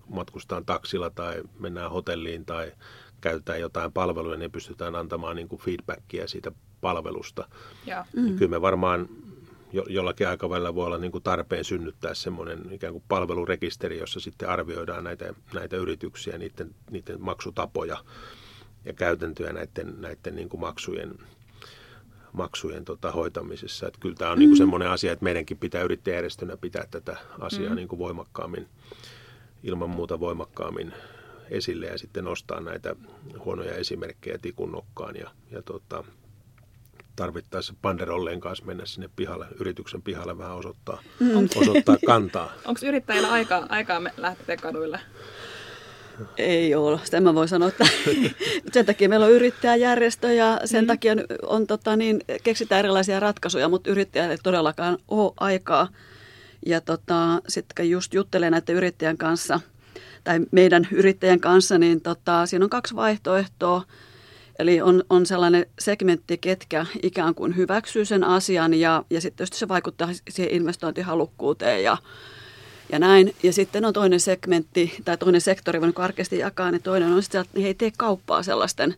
matkustaan 0.09 0.65
taksilla 0.65 1.11
tai 1.11 1.43
mennään 1.59 1.91
hotelliin 1.91 2.45
tai 2.45 2.73
käytetään 3.21 3.61
jotain 3.61 3.93
palveluja, 3.93 4.39
niin 4.39 4.53
pystytään 4.53 4.97
antamaan 4.97 5.37
niin 5.37 5.49
kuin 5.49 5.63
feedbackia 5.63 6.29
siitä 6.29 6.53
palvelusta. 6.81 7.49
Ja. 7.87 8.07
Mm. 8.17 8.37
Kyllä 8.37 8.51
me 8.51 8.61
varmaan 8.61 9.09
jo, 9.73 9.85
jollakin 9.89 10.29
aikavälillä 10.29 10.75
voi 10.75 10.87
olla 10.87 10.99
niin 10.99 11.13
kuin 11.13 11.25
tarpeen 11.25 11.65
synnyttää 11.65 12.15
semmoinen 12.15 12.73
ikään 12.73 12.93
kuin 12.93 13.05
palvelurekisteri, 13.09 13.99
jossa 13.99 14.21
sitten 14.21 14.49
arvioidaan 14.49 15.05
näitä, 15.05 15.35
näitä 15.55 15.77
yrityksiä, 15.77 16.39
niiden, 16.39 16.75
niiden 16.91 17.23
maksutapoja 17.23 18.05
ja 18.85 18.93
käytäntöjä 18.93 19.53
näiden, 19.53 19.95
näiden 20.01 20.37
niin 20.37 20.49
kuin 20.49 20.61
maksujen, 20.61 21.15
maksujen 22.33 22.85
tota, 22.85 23.13
hoitamisessa. 23.13 23.87
Että 23.87 24.01
kyllä 24.01 24.15
tämä 24.15 24.31
on 24.31 24.39
mm. 24.39 24.41
niin 24.41 24.57
semmoinen 24.57 24.91
asia, 24.91 25.13
että 25.13 25.25
meidänkin 25.25 25.59
pitää 25.59 25.83
yrittäjärjestönä 25.83 26.57
pitää 26.57 26.85
tätä 26.91 27.17
asiaa 27.41 27.71
mm. 27.71 27.77
niin 27.77 27.89
kuin 27.89 27.99
voimakkaammin 27.99 28.67
ilman 29.63 29.91
muuta 29.91 30.21
voimakkaammin 30.21 30.93
esille 31.51 31.87
ja 31.87 31.99
sitten 31.99 32.25
nostaa 32.25 32.61
näitä 32.61 32.97
huonoja 33.45 33.75
esimerkkejä 33.75 34.39
tikun 34.39 34.73
nokkaan 34.73 35.17
ja, 35.17 35.31
ja 35.51 35.63
tota, 35.63 36.05
tarvittaessa 37.17 37.75
panderolleen 37.83 38.41
kanssa 38.41 38.65
mennä 38.65 38.87
sinne 38.87 39.11
pihalle, 39.17 39.47
yrityksen 39.61 40.03
pihalle 40.03 40.39
vähän 40.39 40.57
osoittaa, 40.57 41.03
mm. 41.21 41.49
osoittaa 41.63 41.97
kantaa. 42.07 42.53
Onko 42.65 42.81
yrittäjillä 42.87 43.31
aikaa, 43.31 43.67
aikaa 43.69 44.03
lähteä 44.17 44.57
kaduille? 44.57 45.01
Ei 46.37 46.75
ole. 46.75 47.01
Sitä 47.05 47.21
mä 47.21 47.35
voin 47.35 47.49
sanoa, 47.49 47.69
että 47.69 47.87
sen 48.73 48.87
takia 48.87 49.09
meillä 49.09 49.27
on 49.27 49.33
yrittäjäjärjestö 49.33 50.33
ja 50.33 50.61
sen 50.65 50.85
mm. 50.85 50.87
takia 50.87 51.13
on, 51.43 51.67
tota, 51.67 51.97
niin, 51.97 52.21
keksitään 52.43 52.79
erilaisia 52.79 53.21
ratkaisuja, 53.21 53.69
mutta 53.69 53.91
yrittäjällä 53.91 54.33
ei 54.33 54.39
todellakaan 54.43 54.99
ole 55.09 55.33
aikaa. 55.41 55.89
Ja 56.67 56.81
tota, 56.81 57.41
sitten 57.49 57.91
just 57.91 58.15
juttelee 58.15 58.51
näiden 58.51 58.77
yrittäjän 58.77 59.19
kanssa– 59.19 59.61
tai 60.29 60.41
meidän 60.51 60.89
yrittäjän 60.93 61.41
kanssa, 61.41 61.79
niin 61.79 62.01
tota, 62.01 62.47
siinä 62.47 62.65
on 62.65 62.71
kaksi 62.71 62.97
vaihtoehtoa. 62.97 63.83
Eli 64.59 64.81
on, 64.81 65.05
on 65.11 65.27
sellainen 65.27 65.67
segmentti, 65.79 66.39
ketkä 66.39 66.87
ikään 67.03 67.35
kuin 67.35 67.57
hyväksyy 67.57 68.05
sen 68.05 68.25
asian 68.25 68.75
ja, 68.75 69.05
ja 69.11 69.21
sitten 69.21 69.37
tietysti 69.37 69.59
se 69.59 69.69
vaikuttaa 69.69 70.09
siihen 70.31 70.53
investointihalukkuuteen 70.53 71.83
ja, 71.83 71.97
ja 72.93 72.99
näin. 72.99 73.35
Ja 73.43 73.53
sitten 73.53 73.85
on 73.85 73.93
toinen 73.93 74.21
segmentti 74.21 74.95
tai 75.05 75.19
toinen 75.19 75.41
sektori, 75.41 75.81
voin 75.81 75.95
karkeasti 75.95 76.39
jakaa, 76.39 76.71
niin 76.71 76.83
toinen 76.83 77.13
on 77.13 77.23
sitten, 77.23 77.41
että 77.41 77.61
he 77.61 77.67
ei 77.67 77.75
tee 77.75 77.93
kauppaa 77.99 78.43
sellaisten, 78.43 78.95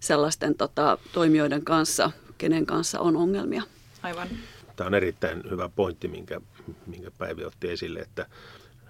sellaisten 0.00 0.54
tota, 0.54 0.98
toimijoiden 1.12 1.64
kanssa, 1.64 2.10
kenen 2.38 2.66
kanssa 2.66 3.00
on 3.00 3.16
ongelmia. 3.16 3.62
Aivan. 4.02 4.28
Tämä 4.76 4.86
on 4.86 4.94
erittäin 4.94 5.42
hyvä 5.50 5.68
pointti, 5.68 6.08
minkä, 6.08 6.40
minkä 6.86 7.10
Päivi 7.18 7.44
otti 7.44 7.70
esille, 7.70 8.00
että 8.00 8.26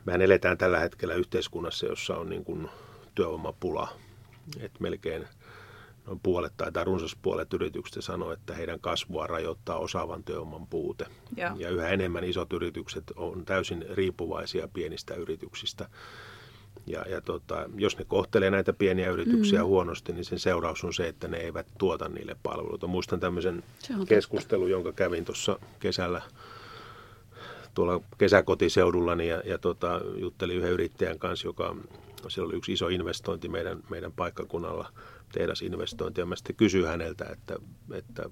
mehän 0.04 0.22
eletään 0.22 0.58
tällä 0.58 0.78
hetkellä 0.78 1.14
yhteiskunnassa, 1.14 1.86
jossa 1.86 2.16
on 2.16 2.28
niin 2.28 2.44
kuin 2.44 2.68
työvoimapula. 3.14 3.88
Et 4.60 4.80
melkein 4.80 5.26
noin 6.06 6.20
puolet 6.22 6.52
tai, 6.56 6.72
tai 6.72 6.84
runsas 6.84 7.16
puolet 7.22 7.54
yrityksistä 7.54 8.00
sanoo, 8.00 8.32
että 8.32 8.54
heidän 8.54 8.80
kasvua 8.80 9.26
rajoittaa 9.26 9.78
osaavan 9.78 10.24
työvoiman 10.24 10.66
puute. 10.66 11.06
Ja. 11.36 11.56
ja 11.58 11.70
yhä 11.70 11.88
enemmän 11.88 12.24
isot 12.24 12.52
yritykset 12.52 13.04
on 13.16 13.44
täysin 13.44 13.84
riippuvaisia 13.90 14.68
pienistä 14.68 15.14
yrityksistä. 15.14 15.88
Ja, 16.86 17.04
ja 17.08 17.20
tota, 17.20 17.70
jos 17.76 17.98
ne 17.98 18.04
kohtelee 18.04 18.50
näitä 18.50 18.72
pieniä 18.72 19.10
yrityksiä 19.10 19.60
mm. 19.60 19.66
huonosti, 19.66 20.12
niin 20.12 20.24
sen 20.24 20.38
seuraus 20.38 20.84
on 20.84 20.94
se, 20.94 21.08
että 21.08 21.28
ne 21.28 21.36
eivät 21.36 21.66
tuota 21.78 22.08
niille 22.08 22.36
palveluita. 22.42 22.86
Muistan 22.86 23.20
tämmöisen 23.20 23.64
keskustelun, 24.08 24.70
jonka 24.70 24.92
kävin 24.92 25.24
tuossa 25.24 25.58
kesällä 25.80 26.22
tuolla 27.76 28.00
kesäkotiseudullani 28.18 29.28
ja, 29.28 29.42
ja 29.44 29.58
tota, 29.58 30.00
juttelin 30.16 30.56
yhden 30.56 30.72
yrittäjän 30.72 31.18
kanssa, 31.18 31.48
joka 31.48 31.76
siellä 32.28 32.48
oli 32.48 32.56
yksi 32.56 32.72
iso 32.72 32.88
investointi 32.88 33.48
meidän, 33.48 33.82
meidän 33.90 34.12
paikkakunnalla, 34.12 34.92
tehdasinvestointi. 35.32 36.20
Ja 36.20 36.26
mä 36.26 36.36
sitten 36.36 36.56
kysyin 36.56 36.86
häneltä, 36.86 37.24
että, 37.32 37.56
että 37.92 38.30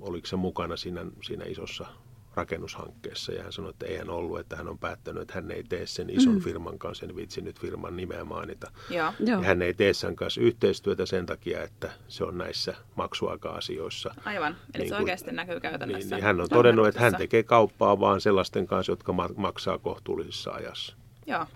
oliko 0.00 0.26
se 0.26 0.36
mukana 0.36 0.76
siinä, 0.76 1.06
siinä 1.22 1.44
isossa 1.44 1.86
rakennushankkeessa 2.34 3.32
ja 3.32 3.42
hän 3.42 3.52
sanoi, 3.52 3.70
että 3.70 3.86
ei 3.86 3.96
hän 3.96 4.10
ollut, 4.10 4.40
että 4.40 4.56
hän 4.56 4.68
on 4.68 4.78
päättänyt, 4.78 5.22
että 5.22 5.34
hän 5.34 5.50
ei 5.50 5.64
tee 5.64 5.86
sen 5.86 6.10
ison 6.10 6.34
mm. 6.34 6.40
firman 6.40 6.78
kanssa, 6.78 7.06
en 7.06 7.16
vitsi 7.16 7.40
nyt 7.40 7.60
firman 7.60 7.96
nimeä 7.96 8.24
mainita. 8.24 8.72
Ja. 8.90 9.12
Ja 9.20 9.40
hän 9.40 9.62
ei 9.62 9.74
tee 9.74 9.92
sen 9.92 10.16
kanssa 10.16 10.40
yhteistyötä 10.40 11.06
sen 11.06 11.26
takia, 11.26 11.62
että 11.62 11.90
se 12.08 12.24
on 12.24 12.38
näissä 12.38 12.74
maksuaika-asioissa. 12.94 14.14
Aivan, 14.24 14.56
eli 14.74 14.82
niin 14.82 14.88
se 14.88 14.94
kun, 14.94 15.02
oikeasti 15.02 15.32
näkyy 15.32 15.60
käytännössä. 15.60 16.08
Niin, 16.08 16.10
niin 16.10 16.24
hän 16.24 16.40
on 16.40 16.48
todennut, 16.48 16.86
että 16.86 17.00
hän 17.00 17.16
tekee 17.16 17.42
kauppaa 17.42 18.00
vaan 18.00 18.20
sellaisten 18.20 18.66
kanssa, 18.66 18.92
jotka 18.92 19.14
maksaa 19.36 19.78
kohtuullisessa 19.78 20.50
ajassa. 20.50 20.96
Joo. 21.26 21.46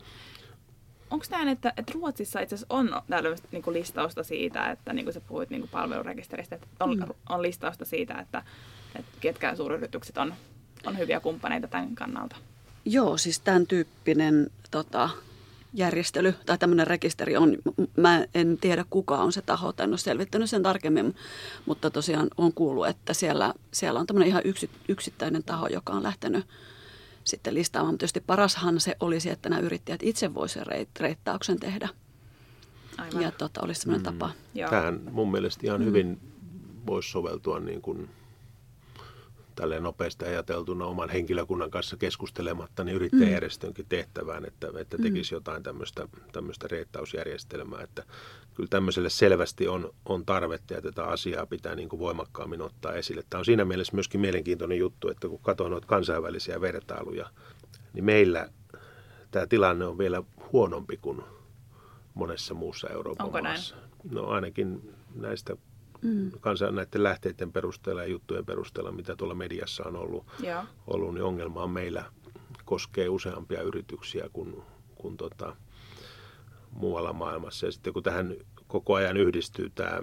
Onko 1.11 1.27
tämä, 1.31 1.51
että, 1.51 1.73
että 1.77 1.93
Ruotsissa 1.95 2.41
itse 2.41 2.55
asiassa 2.55 2.75
on 2.75 3.03
tällaista 3.09 3.49
niin 3.53 3.63
listausta 3.67 4.23
siitä, 4.23 4.71
että 4.71 4.93
niin 4.93 5.05
kuin 5.05 5.15
sä 5.15 5.21
puhuit 5.21 5.51
niin 5.51 5.61
kuin 5.61 5.71
palvelurekisteristä, 5.71 6.55
että 6.55 6.67
on, 6.81 6.97
mm. 6.97 7.05
on 7.29 7.43
listausta 7.43 7.85
siitä, 7.85 8.15
että, 8.15 8.43
että 8.95 9.11
ketkä 9.21 9.57
suuryritykset 9.57 10.19
on 10.19 10.35
on 10.87 10.99
hyviä 10.99 11.21
kumppaneita 11.21 11.69
tämän 11.69 11.95
kannalta? 11.95 12.37
Joo, 12.85 13.17
siis 13.17 13.41
tämän 13.41 13.67
tyyppinen 13.67 14.51
tota, 14.71 15.11
järjestely 15.75 16.35
tai 16.47 16.59
tämmöinen 16.59 16.87
rekisteri 16.87 17.37
on, 17.37 17.57
mä 17.97 18.27
en 18.35 18.59
tiedä 18.61 18.85
kuka 18.91 19.19
on 19.19 19.33
se 19.33 19.43
taho, 19.43 19.73
tai 19.73 19.85
en 19.85 19.91
ole 19.91 19.99
selvittänyt 19.99 20.51
sen 20.51 20.63
tarkemmin, 20.63 21.15
mutta 21.67 21.91
tosiaan 21.91 22.29
on 22.39 22.53
kuullut, 22.53 22.87
että 22.87 23.15
siellä, 23.15 23.55
siellä 23.71 24.01
on 24.01 24.07
tämmöinen 24.07 24.29
ihan 24.29 24.43
yksi, 24.45 24.71
yksittäinen 24.89 25.43
taho, 25.43 25.67
joka 25.67 25.93
on 25.93 26.03
lähtenyt 26.03 26.47
sitten 27.25 27.55
listaamaan. 27.55 27.93
Mutta 27.93 27.99
tietysti 27.99 28.21
parashan 28.21 28.81
se 28.81 28.97
olisi, 29.01 29.31
että 29.31 29.49
nämä 29.49 29.61
yrittäjät 29.61 30.03
itse 30.03 30.35
voisivat 30.35 30.69
reittauksen 31.01 31.61
tehdä. 31.61 31.89
Aivan. 32.99 33.23
ja 33.23 33.31
tota, 33.31 33.61
olisi 33.65 33.81
sellainen 33.81 34.13
mm. 34.13 34.19
tapa. 34.19 34.33
Joo. 34.55 34.71
Tähän 34.71 35.01
mun 35.11 35.31
mielestä 35.31 35.67
ihan 35.67 35.81
mm. 35.81 35.87
hyvin 35.87 36.21
voisi 36.87 37.11
soveltua 37.11 37.61
niin 37.61 37.83
kuin 37.83 38.11
tälleen 39.57 39.83
nopeasti 39.83 40.25
ajateltuna 40.25 40.85
oman 40.85 41.11
henkilökunnan 41.11 41.71
kanssa 41.71 41.97
keskustelematta, 41.97 42.85
niin 42.85 42.97
yrittäjäjärjestönkin 42.97 43.87
tehtävään, 43.89 44.45
että, 44.45 44.69
että 44.79 44.97
tekisi 45.03 45.35
jotain 45.35 45.63
tämmöistä, 45.63 46.09
tämmöistä 46.33 46.69
reittausjärjestelmää. 46.71 47.83
Että 47.83 48.03
kyllä 48.55 48.69
tämmöiselle 48.69 49.11
selvästi 49.11 49.69
on, 49.69 49.95
on 50.05 50.27
tarvetta 50.27 50.75
ja 50.75 50.83
tätä 50.83 51.05
asiaa 51.05 51.47
pitää 51.47 51.75
niin 51.75 51.89
kuin 51.89 52.01
voimakkaammin 52.01 52.63
ottaa 52.63 52.93
esille. 52.93 53.25
Tämä 53.31 53.39
on 53.39 53.45
siinä 53.45 53.65
mielessä 53.65 53.95
myöskin 53.95 54.21
mielenkiintoinen 54.21 54.79
juttu, 54.79 55.09
että 55.09 55.29
kun 55.29 55.39
katsoo 55.39 55.69
noita 55.69 55.87
kansainvälisiä 55.87 56.61
vertailuja, 56.61 57.31
niin 57.93 58.05
meillä 58.05 58.49
tämä 59.31 59.47
tilanne 59.47 59.85
on 59.85 59.99
vielä 59.99 60.23
huonompi 60.53 60.97
kuin 60.97 61.23
monessa 62.15 62.55
muussa 62.55 62.89
Euroopan 62.89 63.27
Onko 63.27 63.43
maassa. 63.43 63.77
Näin? 63.77 63.87
No 64.11 64.27
ainakin 64.27 64.95
näistä 65.15 65.57
mm. 66.03 66.31
kansan 66.41 66.75
näiden 66.75 67.03
lähteiden 67.03 67.53
perusteella 67.53 68.03
ja 68.03 68.09
juttujen 68.09 68.47
perusteella, 68.47 68.93
mitä 68.93 69.17
tuolla 69.17 69.35
mediassa 69.35 69.85
on 69.85 69.97
ollut, 69.97 70.27
Joo. 70.43 70.63
ollut 70.87 71.15
niin 71.15 71.25
ongelma 71.25 71.63
on 71.63 71.71
meillä 71.71 72.05
koskee 72.65 73.09
useampia 73.09 73.63
yrityksiä 73.63 74.29
kuin, 74.33 74.63
kuin 74.95 75.17
tota, 75.17 75.57
muualla 76.71 77.13
maailmassa. 77.13 77.67
Ja 77.67 77.73
sitten 77.73 77.93
kun 77.93 78.03
tähän 78.03 78.37
koko 78.67 78.95
ajan 78.95 79.17
yhdistyy 79.17 79.71
tämä 79.71 80.03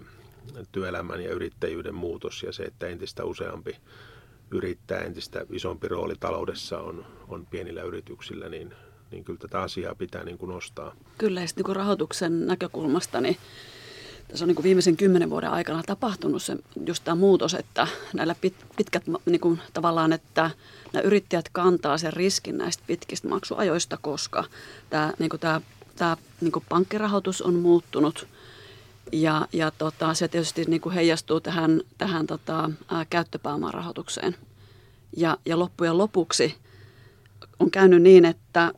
työelämän 0.71 1.23
ja 1.23 1.31
yrittäjyyden 1.31 1.95
muutos 1.95 2.43
ja 2.43 2.51
se, 2.53 2.63
että 2.63 2.87
entistä 2.87 3.25
useampi 3.25 3.77
yrittää, 4.51 4.99
entistä 4.99 5.45
isompi 5.51 5.87
rooli 5.87 6.15
taloudessa 6.19 6.79
on, 6.79 7.05
on 7.27 7.45
pienillä 7.45 7.81
yrityksillä, 7.81 8.49
niin, 8.49 8.73
niin 9.11 9.23
kyllä 9.23 9.39
tätä 9.39 9.61
asiaa 9.61 9.95
pitää 9.95 10.23
niin 10.23 10.37
kuin 10.37 10.49
nostaa. 10.49 10.95
Kyllä, 11.17 11.41
ja 11.41 11.47
sitten 11.47 11.65
niin 11.65 11.75
rahoituksen 11.75 12.47
näkökulmasta, 12.47 13.21
niin 13.21 13.37
tässä 14.33 14.45
on 14.45 14.47
niin 14.47 14.63
viimeisen 14.63 14.97
kymmenen 14.97 15.29
vuoden 15.29 15.49
aikana 15.49 15.83
tapahtunut 15.83 16.43
se, 16.43 16.57
just 16.85 17.03
tämä 17.03 17.15
muutos, 17.15 17.53
että 17.53 17.87
näillä 18.13 18.35
pit, 18.41 18.55
pitkät 18.77 19.03
niin 19.25 19.41
kuin 19.41 19.59
tavallaan, 19.73 20.13
että 20.13 20.51
nämä 20.93 21.03
yrittäjät 21.03 21.49
kantaa 21.51 21.97
sen 21.97 22.13
riskin 22.13 22.57
näistä 22.57 22.83
pitkistä 22.87 23.27
maksuajoista, 23.27 23.97
koska 24.01 24.43
tämä, 24.89 25.13
niin 25.19 25.29
kuin 25.29 25.39
tämä, 25.39 25.61
tämä 25.95 26.17
niin 26.41 26.51
kuin 26.51 26.65
pankkirahoitus 26.69 27.41
on 27.41 27.53
muuttunut 27.55 28.27
ja, 29.11 29.47
ja 29.53 29.71
tota, 29.71 30.13
se 30.13 30.27
tietysti 30.27 30.65
niin 30.67 30.81
kuin 30.81 30.95
heijastuu 30.95 31.39
tähän, 31.39 31.81
tähän 31.97 32.27
tota, 32.27 32.69
ää, 32.91 33.05
käyttöpääomarahoitukseen. 33.09 34.35
Ja, 35.17 35.37
ja 35.45 35.59
loppujen 35.59 35.97
lopuksi 35.97 36.55
on 37.59 37.71
käynyt 37.71 38.01
niin, 38.01 38.25
että 38.25 38.73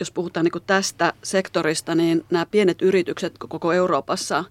jos 0.00 0.10
puhutaan 0.10 0.44
niin 0.44 0.62
tästä 0.66 1.12
sektorista, 1.22 1.94
niin 1.94 2.24
nämä 2.30 2.46
pienet 2.46 2.82
yritykset 2.82 3.34
koko 3.38 3.72
Euroopassa 3.72 4.44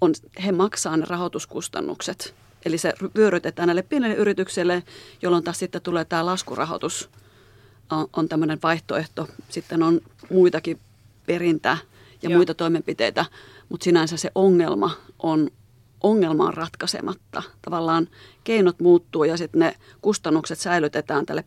on, 0.00 0.14
he 0.44 0.52
maksaa 0.52 0.96
ne 0.96 1.04
rahoituskustannukset. 1.08 2.34
Eli 2.64 2.78
se 2.78 2.92
vyörytetään 3.16 3.66
näille 3.66 3.82
pienille 3.82 4.14
yrityksille, 4.14 4.82
jolloin 5.22 5.44
taas 5.44 5.58
sitten 5.58 5.82
tulee 5.82 6.04
tämä 6.04 6.26
laskurahoitus 6.26 7.10
on, 7.90 8.08
on 8.16 8.28
tämmöinen 8.28 8.58
vaihtoehto. 8.62 9.28
Sitten 9.48 9.82
on 9.82 10.00
muitakin 10.30 10.80
perintä 11.26 11.78
ja 12.22 12.30
Joo. 12.30 12.38
muita 12.38 12.54
toimenpiteitä, 12.54 13.24
mutta 13.68 13.84
sinänsä 13.84 14.16
se 14.16 14.30
ongelma 14.34 14.90
on, 15.18 15.50
ongelma 16.02 16.46
on 16.46 16.54
ratkaisematta. 16.54 17.42
Tavallaan 17.62 18.08
keinot 18.44 18.80
muuttuu 18.80 19.24
ja 19.24 19.36
sitten 19.36 19.58
ne 19.58 19.74
kustannukset 20.02 20.58
säilytetään 20.58 21.26
tälle, 21.26 21.44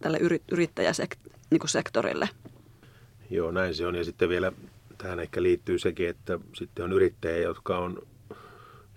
tälle 0.00 0.18
yrittäjäsektorille. 0.50 2.28
Joo, 3.30 3.50
näin 3.50 3.74
se 3.74 3.86
on. 3.86 3.94
Ja 3.94 4.04
sitten 4.04 4.28
vielä 4.28 4.52
tähän 4.98 5.20
ehkä 5.20 5.42
liittyy 5.42 5.78
sekin, 5.78 6.08
että 6.08 6.38
sitten 6.54 6.84
on 6.84 6.92
yrittäjiä, 6.92 7.42
jotka 7.42 7.78
on 7.78 8.02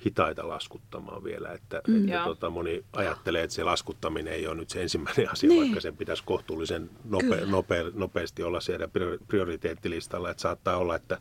hitaita 0.05 0.47
laskuttamaan 0.47 1.23
vielä. 1.23 1.49
Että, 1.49 1.81
mm. 1.87 2.07
että 2.07 2.23
tota, 2.23 2.49
moni 2.49 2.85
ajattelee, 2.93 3.43
että 3.43 3.55
se 3.55 3.63
laskuttaminen 3.63 4.33
ei 4.33 4.47
ole 4.47 4.55
nyt 4.55 4.69
se 4.69 4.81
ensimmäinen 4.81 5.31
asia, 5.31 5.49
niin. 5.49 5.61
vaikka 5.61 5.81
sen 5.81 5.97
pitäisi 5.97 6.23
kohtuullisen 6.25 6.89
nope, 7.03 7.41
nope, 7.45 7.85
nopeasti 7.93 8.43
olla 8.43 8.59
siellä 8.59 8.87
prioriteettilistalla. 9.27 10.29
Että 10.29 10.41
saattaa 10.41 10.77
olla, 10.77 10.95
että 10.95 11.17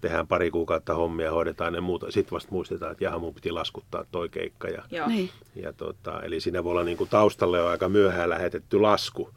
tehdään 0.00 0.26
pari 0.26 0.50
kuukautta 0.50 0.94
hommia, 0.94 1.30
hoidetaan 1.30 1.72
ne 1.72 1.80
muuta. 1.80 2.10
Sitten 2.10 2.30
vasta 2.30 2.52
muistetaan, 2.52 2.92
että 2.92 3.04
jaha, 3.04 3.18
mun 3.18 3.34
piti 3.34 3.50
laskuttaa 3.50 4.04
toi 4.12 4.28
keikka. 4.28 4.68
Ja, 4.68 4.82
Joo. 4.90 5.08
Niin. 5.08 5.30
ja 5.56 5.72
tota, 5.72 6.22
eli 6.22 6.40
siinä 6.40 6.64
voi 6.64 6.70
olla 6.70 6.84
niin 6.84 6.96
kuin 6.96 7.10
taustalle 7.10 7.58
jo 7.58 7.66
aika 7.66 7.88
myöhään 7.88 8.30
lähetetty 8.30 8.80
lasku. 8.80 9.30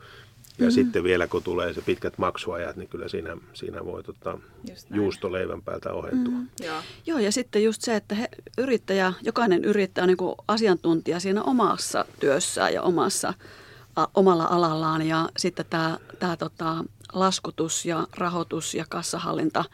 Ja 0.60 0.66
mm. 0.66 0.72
sitten 0.72 1.04
vielä 1.04 1.28
kun 1.28 1.44
tulee 1.44 1.74
se 1.74 1.82
pitkät 1.82 2.18
maksuajat, 2.18 2.76
niin 2.76 2.90
kyllä 2.90 3.08
siinä, 3.08 3.38
siinä 3.54 3.86
voi 3.86 4.04
tota, 4.04 4.38
juusto 4.92 5.32
leivän 5.32 5.62
päältä 5.62 5.94
ohentua. 5.94 6.34
Mm. 6.34 6.48
Joo. 6.64 6.82
Joo, 7.06 7.20
ja 7.20 7.32
sitten 7.32 7.64
just 7.64 7.82
se, 7.82 7.96
että 7.96 8.16
he, 8.16 8.30
yrittäjä, 8.58 9.14
jokainen 9.22 9.66
yrittäjä 9.66 10.04
on 10.04 10.08
niin 10.08 10.36
asiantuntija 10.48 11.20
siinä 11.20 11.44
omassa 11.44 12.06
työssään 12.20 12.74
ja 12.74 12.82
omassa, 12.82 13.34
a, 13.96 14.08
omalla 14.16 14.46
alallaan. 14.46 15.08
Ja 15.08 15.30
sitten 15.38 15.66
tämä, 15.70 15.98
tämä 16.20 16.38
tota, 16.38 16.86
laskutus 17.14 17.86
ja 17.86 18.08
rahoitus 18.18 18.74
ja 18.74 18.86
kassahallinta– 18.90 19.66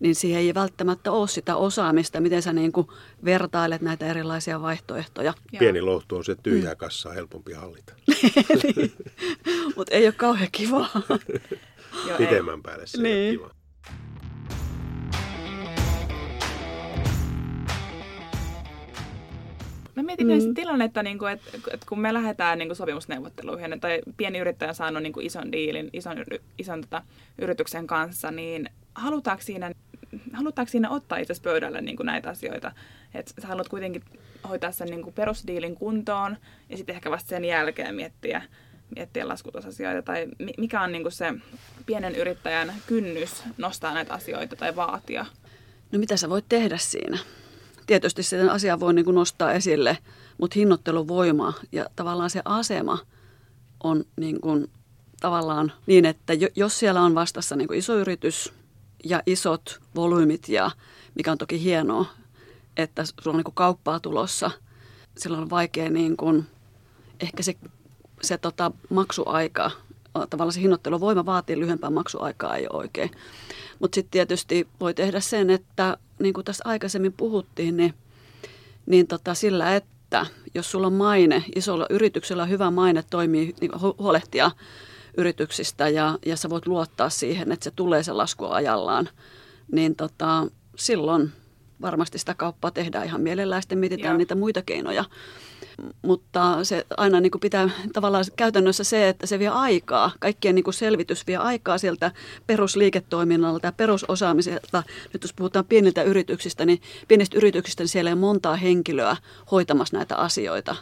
niin 0.00 0.14
siihen 0.14 0.40
ei 0.40 0.54
välttämättä 0.54 1.12
ole 1.12 1.28
sitä 1.28 1.56
osaamista, 1.56 2.20
miten 2.20 2.42
sä 2.42 2.52
niin 2.52 2.72
kuin 2.72 2.86
vertailet 3.24 3.82
näitä 3.82 4.06
erilaisia 4.06 4.62
vaihtoehtoja. 4.62 5.34
Pieni 5.58 5.80
lohtu 5.80 6.16
on 6.16 6.24
se 6.24 6.36
tyhjää 6.42 6.74
mm. 6.74 6.78
kassaa 6.78 7.12
helpompi 7.12 7.52
hallita. 7.52 7.94
niin. 8.62 8.92
Mutta 9.76 9.94
ei 9.94 10.06
ole 10.06 10.12
kauhean 10.12 10.48
kivaa. 10.52 10.88
Pitemmän 12.18 12.62
päälle 12.62 12.86
se 12.86 13.02
niin. 13.02 13.16
ei 13.16 13.28
ole 13.28 13.36
kiva. 13.36 13.58
Mä 19.98 20.02
mietin 20.02 20.26
mm. 20.26 20.32
myös 20.32 20.44
tilannetta, 20.54 21.02
niin 21.02 21.18
kuin, 21.18 21.32
että, 21.32 21.50
että 21.72 21.86
kun 21.88 22.00
me 22.00 22.14
lähdetään 22.14 22.58
niin 22.58 22.68
kuin 22.68 22.76
sopimusneuvotteluihin, 22.76 23.80
tai 23.80 24.00
pieni 24.16 24.38
yrittäjä 24.38 24.68
on 24.68 24.74
saanut 24.74 25.02
niin 25.02 25.12
kuin 25.12 25.26
ison 25.26 25.52
diilin 25.52 25.90
ison, 25.92 26.16
ison 26.58 26.80
tota, 26.80 27.02
yrityksen 27.38 27.86
kanssa, 27.86 28.30
niin 28.30 28.70
halutaanko 28.94 29.42
siinä 29.42 29.72
halutaanko 30.32 30.70
siinä 30.70 30.90
ottaa 30.90 31.18
itse 31.18 31.34
pöydälle 31.42 31.80
niin 31.80 31.96
kuin 31.96 32.06
näitä 32.06 32.30
asioita? 32.30 32.72
Että 33.14 33.32
sä 33.42 33.48
haluat 33.48 33.68
kuitenkin 33.68 34.02
hoitaa 34.48 34.72
sen 34.72 34.88
niin 34.88 35.02
kuin 35.02 35.14
perusdiilin 35.14 35.74
kuntoon 35.74 36.36
ja 36.68 36.76
sitten 36.76 36.94
ehkä 36.94 37.10
vasta 37.10 37.28
sen 37.28 37.44
jälkeen 37.44 37.94
miettiä, 37.94 38.42
miettiä 38.96 39.28
laskutusasioita 39.28 40.02
tai 40.02 40.26
mikä 40.58 40.80
on 40.80 40.92
niin 40.92 41.02
kuin 41.02 41.12
se 41.12 41.34
pienen 41.86 42.14
yrittäjän 42.14 42.74
kynnys 42.86 43.42
nostaa 43.58 43.94
näitä 43.94 44.14
asioita 44.14 44.56
tai 44.56 44.76
vaatia? 44.76 45.26
No 45.92 45.98
mitä 45.98 46.16
sä 46.16 46.28
voit 46.28 46.44
tehdä 46.48 46.78
siinä? 46.78 47.18
Tietysti 47.86 48.22
sen 48.22 48.50
asian 48.50 48.80
voi 48.80 48.94
niin 48.94 49.04
kuin 49.04 49.14
nostaa 49.14 49.52
esille, 49.52 49.98
mutta 50.38 50.54
hinnoitteluvoima 50.54 51.52
ja 51.72 51.86
tavallaan 51.96 52.30
se 52.30 52.42
asema 52.44 52.98
on 53.84 54.04
niin 54.16 54.40
kuin, 54.40 54.70
tavallaan 55.20 55.72
niin, 55.86 56.04
että 56.04 56.32
jos 56.56 56.78
siellä 56.78 57.02
on 57.02 57.14
vastassa 57.14 57.56
niin 57.56 57.68
kuin 57.68 57.78
iso 57.78 57.96
yritys, 57.96 58.52
ja 59.04 59.22
isot 59.26 59.80
volyymit 59.94 60.48
ja 60.48 60.70
mikä 61.14 61.32
on 61.32 61.38
toki 61.38 61.62
hienoa, 61.62 62.06
että 62.76 63.04
sulla 63.04 63.34
on 63.34 63.36
niin 63.36 63.44
kuin 63.44 63.54
kauppaa 63.54 64.00
tulossa. 64.00 64.50
Silloin 65.18 65.42
on 65.42 65.50
vaikea 65.50 65.90
niin 65.90 66.16
kuin, 66.16 66.46
ehkä 67.20 67.42
se, 67.42 67.54
se 68.22 68.38
tota, 68.38 68.72
maksuaika, 68.90 69.70
tavallaan 70.12 70.52
se 70.52 70.60
hinnoitteluvoima 70.60 71.26
vaatii 71.26 71.58
lyhyempää 71.58 71.90
maksuaikaa 71.90 72.56
ei 72.56 72.66
ole 72.70 72.80
oikein. 72.80 73.10
Mutta 73.78 73.94
sitten 73.94 74.10
tietysti 74.10 74.68
voi 74.80 74.94
tehdä 74.94 75.20
sen, 75.20 75.50
että 75.50 75.96
niin 76.18 76.34
kuin 76.34 76.44
tässä 76.44 76.64
aikaisemmin 76.66 77.12
puhuttiin, 77.12 77.76
niin, 77.76 77.94
niin 78.86 79.06
tota, 79.06 79.34
sillä, 79.34 79.76
että 79.76 80.26
jos 80.54 80.70
sulla 80.70 80.86
on 80.86 80.92
maine, 80.92 81.44
isolla 81.54 81.86
yrityksellä 81.90 82.42
on 82.42 82.48
hyvä 82.48 82.70
maine 82.70 83.04
toimii, 83.10 83.54
niin 83.60 83.70
huolehtia 83.98 84.50
yrityksistä 85.16 85.88
ja, 85.88 86.18
ja 86.26 86.36
sä 86.36 86.50
voit 86.50 86.66
luottaa 86.66 87.10
siihen, 87.10 87.52
että 87.52 87.64
se 87.64 87.70
tulee 87.70 88.02
se 88.02 88.12
lasku 88.12 88.44
ajallaan, 88.44 89.08
niin 89.72 89.96
tota, 89.96 90.46
silloin 90.76 91.32
varmasti 91.80 92.18
sitä 92.18 92.34
kauppaa 92.34 92.70
tehdään 92.70 93.06
ihan 93.06 93.20
mielellään, 93.20 93.62
sitten 93.62 93.78
mietitään 93.78 94.12
Joo. 94.12 94.18
niitä 94.18 94.34
muita 94.34 94.62
keinoja. 94.62 95.04
Mutta 96.02 96.64
se 96.64 96.86
aina 96.96 97.20
niin 97.20 97.30
kuin 97.30 97.40
pitää 97.40 97.70
tavallaan 97.92 98.24
käytännössä 98.36 98.84
se, 98.84 99.08
että 99.08 99.26
se 99.26 99.38
vie 99.38 99.48
aikaa. 99.48 100.10
Kaikkien 100.20 100.54
niin 100.54 100.64
kuin 100.64 100.74
selvitys 100.74 101.26
vie 101.26 101.36
aikaa 101.36 101.78
sieltä 101.78 102.10
perusliiketoiminnalta 102.46 103.66
ja 103.66 103.72
perusosaamiselta. 103.72 104.82
Nyt 105.12 105.22
jos 105.22 105.32
puhutaan 105.32 105.64
pieniltä 105.64 106.02
yrityksistä, 106.02 106.64
niin 106.64 106.80
pienistä 107.08 107.38
yrityksistä 107.38 107.82
niin 107.82 107.88
siellä 107.88 108.10
ei 108.10 108.14
montaa 108.14 108.56
henkilöä 108.56 109.16
hoitamassa 109.50 109.96
näitä 109.96 110.16
asioita. 110.16 110.76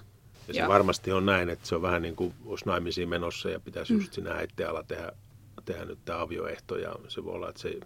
Ja 0.49 0.55
se 0.55 0.61
Joo. 0.61 0.69
varmasti 0.69 1.13
on 1.13 1.27
näin, 1.27 1.49
että 1.49 1.67
se 1.67 1.75
on 1.75 1.83
vähän 1.83 2.03
niin 2.03 2.17
kuin 2.17 2.35
olisi 2.45 2.65
naimisiin 2.67 3.09
menossa 3.09 3.51
ja 3.51 3.61
pitäisi 3.61 3.93
mm. 3.93 3.99
just 3.99 4.13
siinä 4.13 4.33
äitteen 4.33 4.69
alla 4.69 4.83
tehdä, 4.83 5.13
tehdä 5.65 5.85
nyt 5.85 5.99
tämä 6.05 6.21
avioehto. 6.21 6.77
Ja 6.77 6.95
se 7.09 7.25
voi 7.25 7.35
olla, 7.35 7.49
että 7.49 7.61
se 7.61 7.81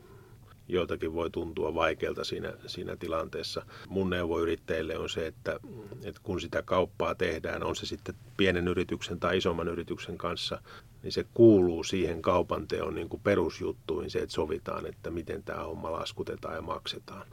joitakin 0.69 1.15
voi 1.15 1.31
tuntua 1.31 1.75
vaikealta 1.75 2.25
siinä, 2.25 2.53
siinä 2.67 2.97
tilanteessa. 2.97 3.63
Mun 3.89 4.11
neuvo 4.11 4.41
yrittäjille 4.41 4.99
on 4.99 5.09
se, 5.09 5.27
että, 5.27 5.61
että 6.05 6.21
kun 6.23 6.41
sitä 6.41 6.63
kauppaa 6.63 7.15
tehdään, 7.15 7.63
on 7.63 7.77
se 7.77 7.87
sitten 7.87 8.15
pienen 8.37 8.69
yrityksen 8.69 9.21
tai 9.21 9.39
isomman 9.39 9.69
yrityksen 9.69 10.19
kanssa, 10.19 10.63
niin 11.03 11.13
se 11.13 11.25
kuuluu 11.35 11.85
siihen 11.85 12.23
kaupanteon 12.23 12.95
niin 12.95 13.09
kuin 13.09 13.23
perusjuttuihin 13.23 14.11
se, 14.11 14.19
että 14.19 14.35
sovitaan, 14.35 14.87
että 14.87 15.11
miten 15.11 15.43
tämä 15.43 15.65
homma 15.65 15.93
laskutetaan 15.93 16.55
ja 16.55 16.63
maksetaan. 16.63 17.27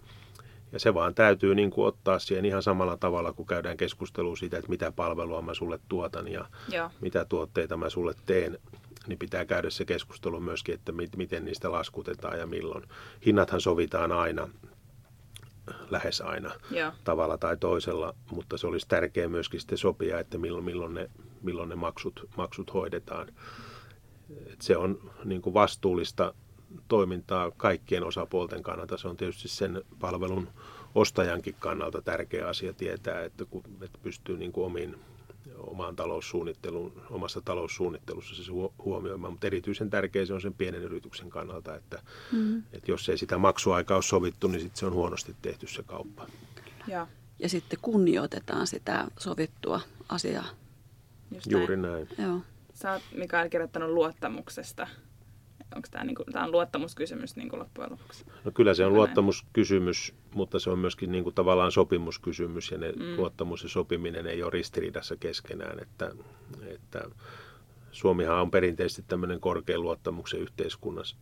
Ja 0.71 0.79
se 0.79 0.93
vaan 0.93 1.15
täytyy 1.15 1.55
niin 1.55 1.69
kuin 1.69 1.87
ottaa 1.87 2.19
siihen 2.19 2.45
ihan 2.45 2.63
samalla 2.63 2.97
tavalla, 2.97 3.33
kun 3.33 3.45
käydään 3.45 3.77
keskustelua 3.77 4.35
siitä, 4.35 4.57
että 4.57 4.69
mitä 4.69 4.91
palvelua 4.91 5.41
mä 5.41 5.53
sulle 5.53 5.79
tuotan 5.89 6.27
ja 6.27 6.45
Joo. 6.71 6.89
mitä 7.01 7.25
tuotteita 7.25 7.77
mä 7.77 7.89
sulle 7.89 8.13
teen, 8.25 8.57
niin 9.07 9.19
pitää 9.19 9.45
käydä 9.45 9.69
se 9.69 9.85
keskustelu 9.85 10.39
myöskin, 10.39 10.75
että 10.75 10.91
miten 11.17 11.45
niistä 11.45 11.71
laskutetaan 11.71 12.39
ja 12.39 12.47
milloin. 12.47 12.83
Hinnathan 13.25 13.61
sovitaan 13.61 14.11
aina, 14.11 14.49
lähes 15.89 16.21
aina 16.21 16.51
Joo. 16.71 16.91
tavalla 17.03 17.37
tai 17.37 17.57
toisella, 17.57 18.13
mutta 18.31 18.57
se 18.57 18.67
olisi 18.67 18.87
tärkeää 18.87 19.29
myöskin 19.29 19.59
sitten 19.59 19.77
sopia, 19.77 20.19
että 20.19 20.37
milloin, 20.37 20.65
milloin, 20.65 20.93
ne, 20.93 21.09
milloin 21.41 21.69
ne 21.69 21.75
maksut, 21.75 22.29
maksut 22.37 22.73
hoidetaan. 22.73 23.27
Et 24.53 24.61
se 24.61 24.77
on 24.77 25.11
niin 25.25 25.41
kuin 25.41 25.53
vastuullista 25.53 26.33
toimintaa 26.87 27.51
kaikkien 27.51 28.03
osapuolten 28.03 28.63
kannalta. 28.63 28.97
Se 28.97 29.07
on 29.07 29.17
tietysti 29.17 29.47
sen 29.47 29.83
palvelun 29.99 30.49
ostajankin 30.95 31.55
kannalta 31.59 32.01
tärkeä 32.01 32.47
asia 32.47 32.73
tietää, 32.73 33.23
että, 33.23 33.45
kun, 33.45 33.63
että 33.81 33.99
pystyy 34.03 34.37
niin 34.37 34.51
kuin 34.51 34.65
omiin, 34.65 34.95
omaan 35.57 35.95
taloussuunnitteluun, 35.95 37.01
omassa 37.09 37.41
taloussuunnittelussa 37.41 38.43
se 38.43 38.51
huomioimaan, 38.83 39.33
mutta 39.33 39.47
erityisen 39.47 39.89
tärkeä 39.89 40.25
se 40.25 40.33
on 40.33 40.41
sen 40.41 40.53
pienen 40.53 40.81
yrityksen 40.81 41.29
kannalta, 41.29 41.75
että, 41.75 42.01
mm. 42.31 42.57
että 42.57 42.91
jos 42.91 43.09
ei 43.09 43.17
sitä 43.17 43.37
maksuaikaa 43.37 43.97
ole 43.97 44.03
sovittu, 44.03 44.47
niin 44.47 44.61
sitten 44.61 44.79
se 44.79 44.85
on 44.85 44.93
huonosti 44.93 45.35
tehty 45.41 45.67
se 45.67 45.83
kauppa. 45.83 46.27
Ja, 46.87 47.07
ja 47.39 47.49
sitten 47.49 47.79
kunnioitetaan 47.81 48.67
sitä 48.67 49.07
sovittua 49.19 49.81
asiaa. 50.09 50.45
Just 51.31 51.51
Juuri 51.51 51.77
näin. 51.77 52.07
näin. 52.17 52.29
Joo. 52.29 52.41
Sä 52.73 52.91
oot 52.91 53.03
Mikael 53.15 53.49
kirjoittanut 53.49 53.89
luottamuksesta 53.89 54.87
onko 55.75 55.87
tämä, 55.91 56.03
niin 56.03 56.15
kuin, 56.15 56.25
tämä 56.31 56.45
on 56.45 56.51
luottamuskysymys 56.51 57.35
niin 57.35 57.49
kuin 57.49 57.59
loppujen 57.59 57.91
lopuksi? 57.91 58.25
No 58.45 58.51
kyllä 58.51 58.73
se 58.73 58.85
on 58.85 58.93
luottamuskysymys, 58.93 60.13
mutta 60.33 60.59
se 60.59 60.69
on 60.69 60.79
myöskin 60.79 61.11
niin 61.11 61.23
kuin 61.23 61.35
tavallaan 61.35 61.71
sopimuskysymys 61.71 62.71
ja 62.71 62.77
ne 62.77 62.91
mm. 62.91 63.17
luottamus 63.17 63.63
ja 63.63 63.69
sopiminen 63.69 64.27
ei 64.27 64.43
ole 64.43 64.51
ristiriidassa 64.51 65.15
keskenään, 65.15 65.79
että, 65.79 66.11
että 66.67 67.01
Suomihan 67.91 68.41
on 68.41 68.51
perinteisesti 68.51 69.03
tämmöinen 69.07 69.39
korkean 69.39 69.81
luottamuksen 69.81 70.39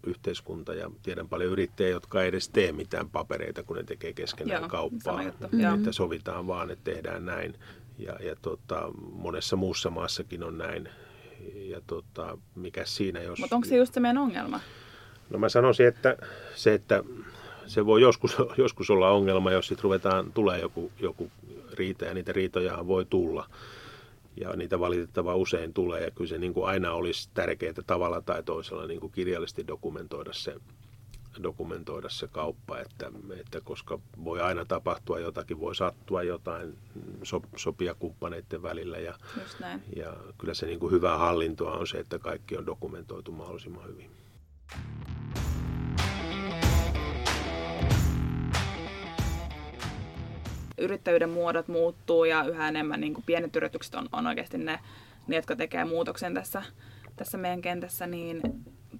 yhteiskunta 0.04 0.74
ja 0.74 0.92
tiedän 1.04 1.30
paljon 1.30 1.52
yrittäjiä, 1.52 1.90
jotka 1.90 2.22
ei 2.22 2.28
edes 2.28 2.50
tee 2.50 2.72
mitään 2.72 3.10
papereita, 3.10 3.64
kun 3.64 3.76
ne 3.76 3.84
tekee 3.84 4.14
keskenään 4.14 4.62
Joo, 4.62 4.70
kauppaa. 4.70 5.22
Että 5.22 5.92
sovitaan 5.92 6.48
vaan, 6.48 6.72
että 6.72 6.92
tehdään 6.92 7.26
näin. 7.26 7.56
Ja, 7.98 8.14
ja 8.20 8.36
tota, 8.42 8.92
monessa 9.12 9.56
muussa 9.56 9.90
maassakin 9.90 10.44
on 10.44 10.58
näin 10.58 10.90
ja 11.54 11.82
tota, 11.88 12.38
mikä 12.56 12.86
siinä 12.86 13.22
jos... 13.22 13.40
Mutta 13.40 13.56
onko 13.56 13.68
se 13.68 13.76
just 13.76 13.94
se 13.94 14.00
meidän 14.00 14.18
ongelma? 14.18 14.60
No 15.30 15.40
mä 15.40 15.50
sanoisin, 15.50 15.88
että 15.88 16.18
se, 16.56 16.74
että 16.74 17.04
se 17.66 17.86
voi 17.86 18.02
joskus, 18.02 18.38
joskus 18.58 18.90
olla 18.90 19.10
ongelma, 19.10 19.52
jos 19.52 19.68
sitten 19.68 19.84
ruvetaan, 19.84 20.32
tulee 20.34 20.60
joku, 20.60 20.92
joku 21.00 21.32
riita 21.74 22.06
ja 22.06 22.14
niitä 22.14 22.32
riitoja 22.32 22.88
voi 22.88 23.06
tulla. 23.06 23.50
Ja 24.42 24.56
niitä 24.56 24.80
valitettavaa 24.80 25.36
usein 25.36 25.74
tulee 25.74 26.04
ja 26.04 26.12
kyllä 26.12 26.30
se 26.30 26.38
niin 26.38 26.54
kuin 26.54 26.68
aina 26.68 26.94
olisi 26.94 27.30
tärkeää 27.34 27.74
tavalla 27.88 28.22
tai 28.22 28.44
toisella 28.44 28.88
niin 28.88 29.00
kuin 29.00 29.12
kirjallisesti 29.12 29.68
dokumentoida 29.68 30.34
se 30.34 30.56
dokumentoida 31.44 32.10
se 32.10 32.28
kauppa, 32.28 32.80
että, 32.80 33.12
että 33.40 33.62
koska 33.64 34.00
voi 34.24 34.42
aina 34.42 34.66
tapahtua 34.66 35.20
jotakin, 35.20 35.60
voi 35.60 35.76
sattua 35.76 36.24
jotain, 36.24 36.78
so, 37.24 37.42
sopia 37.56 37.94
kumppaneiden 37.94 38.64
välillä 38.64 38.98
ja, 38.98 39.16
ja 39.96 40.14
kyllä 40.38 40.54
se 40.54 40.66
niin 40.66 40.80
kuin 40.80 40.92
hyvää 40.92 41.18
hallintoa 41.18 41.78
on 41.78 41.88
se, 41.88 41.98
että 41.98 42.20
kaikki 42.20 42.58
on 42.58 42.66
dokumentoitu 42.66 43.32
mahdollisimman 43.32 43.88
hyvin. 43.88 44.12
Yrittäjyyden 50.78 51.30
muodot 51.30 51.68
muuttuu 51.68 52.26
ja 52.26 52.44
yhä 52.44 52.68
enemmän 52.68 53.02
niin 53.02 53.14
kuin 53.14 53.26
pienet 53.26 53.56
yritykset 53.56 53.96
on, 53.96 54.10
on 54.12 54.28
oikeasti 54.28 54.58
ne, 54.58 54.80
ne, 55.28 55.36
jotka 55.36 55.56
tekee 55.56 55.86
muutoksen 55.86 56.34
tässä, 56.34 56.64
tässä 57.16 57.38
meidän 57.38 57.62
kentässä, 57.62 58.08
niin 58.08 58.42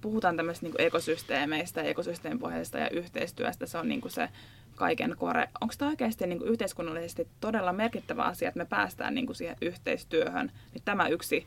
puhutaan 0.00 0.36
tämmöistä 0.36 0.66
niin 0.66 0.74
ekosysteemeistä, 0.78 1.82
ekosysteemipohjaisesta 1.82 2.78
ja 2.78 2.90
yhteistyöstä, 2.90 3.66
se 3.66 3.78
on 3.78 3.88
niin 3.88 4.00
kuin 4.00 4.12
se 4.12 4.28
kaiken 4.74 5.14
kore. 5.18 5.48
Onko 5.60 5.74
tämä 5.78 5.90
oikeasti 5.90 6.26
niin 6.26 6.38
kuin 6.38 6.50
yhteiskunnallisesti 6.50 7.28
todella 7.40 7.72
merkittävä 7.72 8.22
asia, 8.22 8.48
että 8.48 8.58
me 8.58 8.64
päästään 8.64 9.14
niin 9.14 9.26
kuin 9.26 9.36
siihen 9.36 9.56
yhteistyöhön? 9.60 10.52
Niin 10.72 10.82
tämä 10.84 11.08
yksi, 11.08 11.46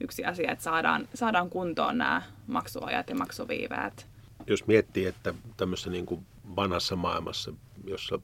yksi 0.00 0.24
asia, 0.24 0.52
että 0.52 0.64
saadaan, 0.64 1.08
saadaan 1.14 1.50
kuntoon 1.50 1.98
nämä 1.98 2.22
maksuajat 2.46 3.08
ja 3.08 3.14
maksuviiveet. 3.14 4.06
Jos 4.46 4.66
miettii, 4.66 5.06
että 5.06 5.34
tämmöisessä 5.56 5.90
niin 5.90 6.06
kuin 6.06 6.26
vanhassa 6.56 6.96
maailmassa, 6.96 7.52
jossa 7.84 8.18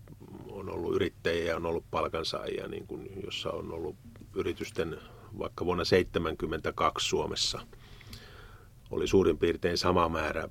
on 0.50 0.70
ollut 0.70 0.94
yrittäjiä 0.94 1.44
ja 1.44 1.56
on 1.56 1.66
ollut 1.66 1.84
palkansaajia, 1.90 2.68
niin 2.68 2.86
kuin, 2.86 3.10
jossa 3.24 3.50
on 3.50 3.72
ollut 3.72 3.96
yritysten 4.34 4.98
vaikka 5.38 5.64
vuonna 5.64 5.84
1972 5.84 7.08
Suomessa– 7.08 7.60
oli 8.90 9.06
suurin 9.06 9.38
piirtein 9.38 9.78
sama 9.78 10.08
määrä 10.08 10.48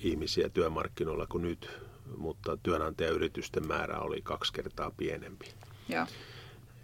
ihmisiä 0.00 0.48
työmarkkinoilla 0.48 1.26
kuin 1.26 1.42
nyt, 1.42 1.70
mutta 2.16 2.56
työnantajayritysten 2.56 3.66
määrä 3.66 3.98
oli 3.98 4.22
kaksi 4.22 4.52
kertaa 4.52 4.90
pienempi. 4.96 5.46
Ja. 5.88 6.06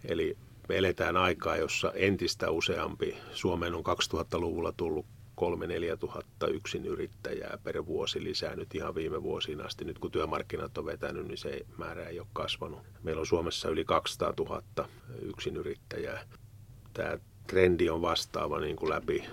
Eli 0.05 0.37
me 0.69 0.77
eletään 0.77 1.17
aikaa, 1.17 1.57
jossa 1.57 1.91
entistä 1.95 2.51
useampi, 2.51 3.17
Suomeen 3.31 3.75
on 3.75 3.83
2000-luvulla 3.85 4.71
tullut 4.77 5.05
3-4 5.41 5.97
tuhatta 5.99 6.47
yksin 6.47 6.85
yrittäjää 6.85 7.57
per 7.63 7.85
vuosi 7.85 8.23
lisää 8.23 8.55
nyt 8.55 8.75
ihan 8.75 8.95
viime 8.95 9.23
vuosiin 9.23 9.65
asti. 9.65 9.85
Nyt 9.85 9.99
kun 9.99 10.11
työmarkkinat 10.11 10.77
on 10.77 10.85
vetänyt, 10.85 11.27
niin 11.27 11.37
se 11.37 11.65
määrä 11.77 12.03
ei 12.03 12.19
ole 12.19 12.27
kasvanut. 12.33 12.79
Meillä 13.03 13.19
on 13.19 13.25
Suomessa 13.25 13.69
yli 13.69 13.85
200 13.85 14.33
000 14.39 14.63
yksin 15.21 15.57
yrittäjää. 15.57 16.25
Tämä 16.93 17.17
trendi 17.47 17.89
on 17.89 18.01
vastaava 18.01 18.59
niin 18.59 18.75
kuin 18.75 18.89
läpi 18.89 19.23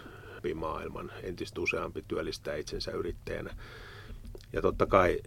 läpi 0.41 0.55
maailman. 0.55 1.13
Entistä 1.23 1.61
useampi 1.61 2.05
työllistää 2.09 2.57
itsensä 2.57 2.91
yrittäjänä. 2.91 3.57
Ja 4.53 4.63
totta 4.63 4.87
kai 4.87 5.21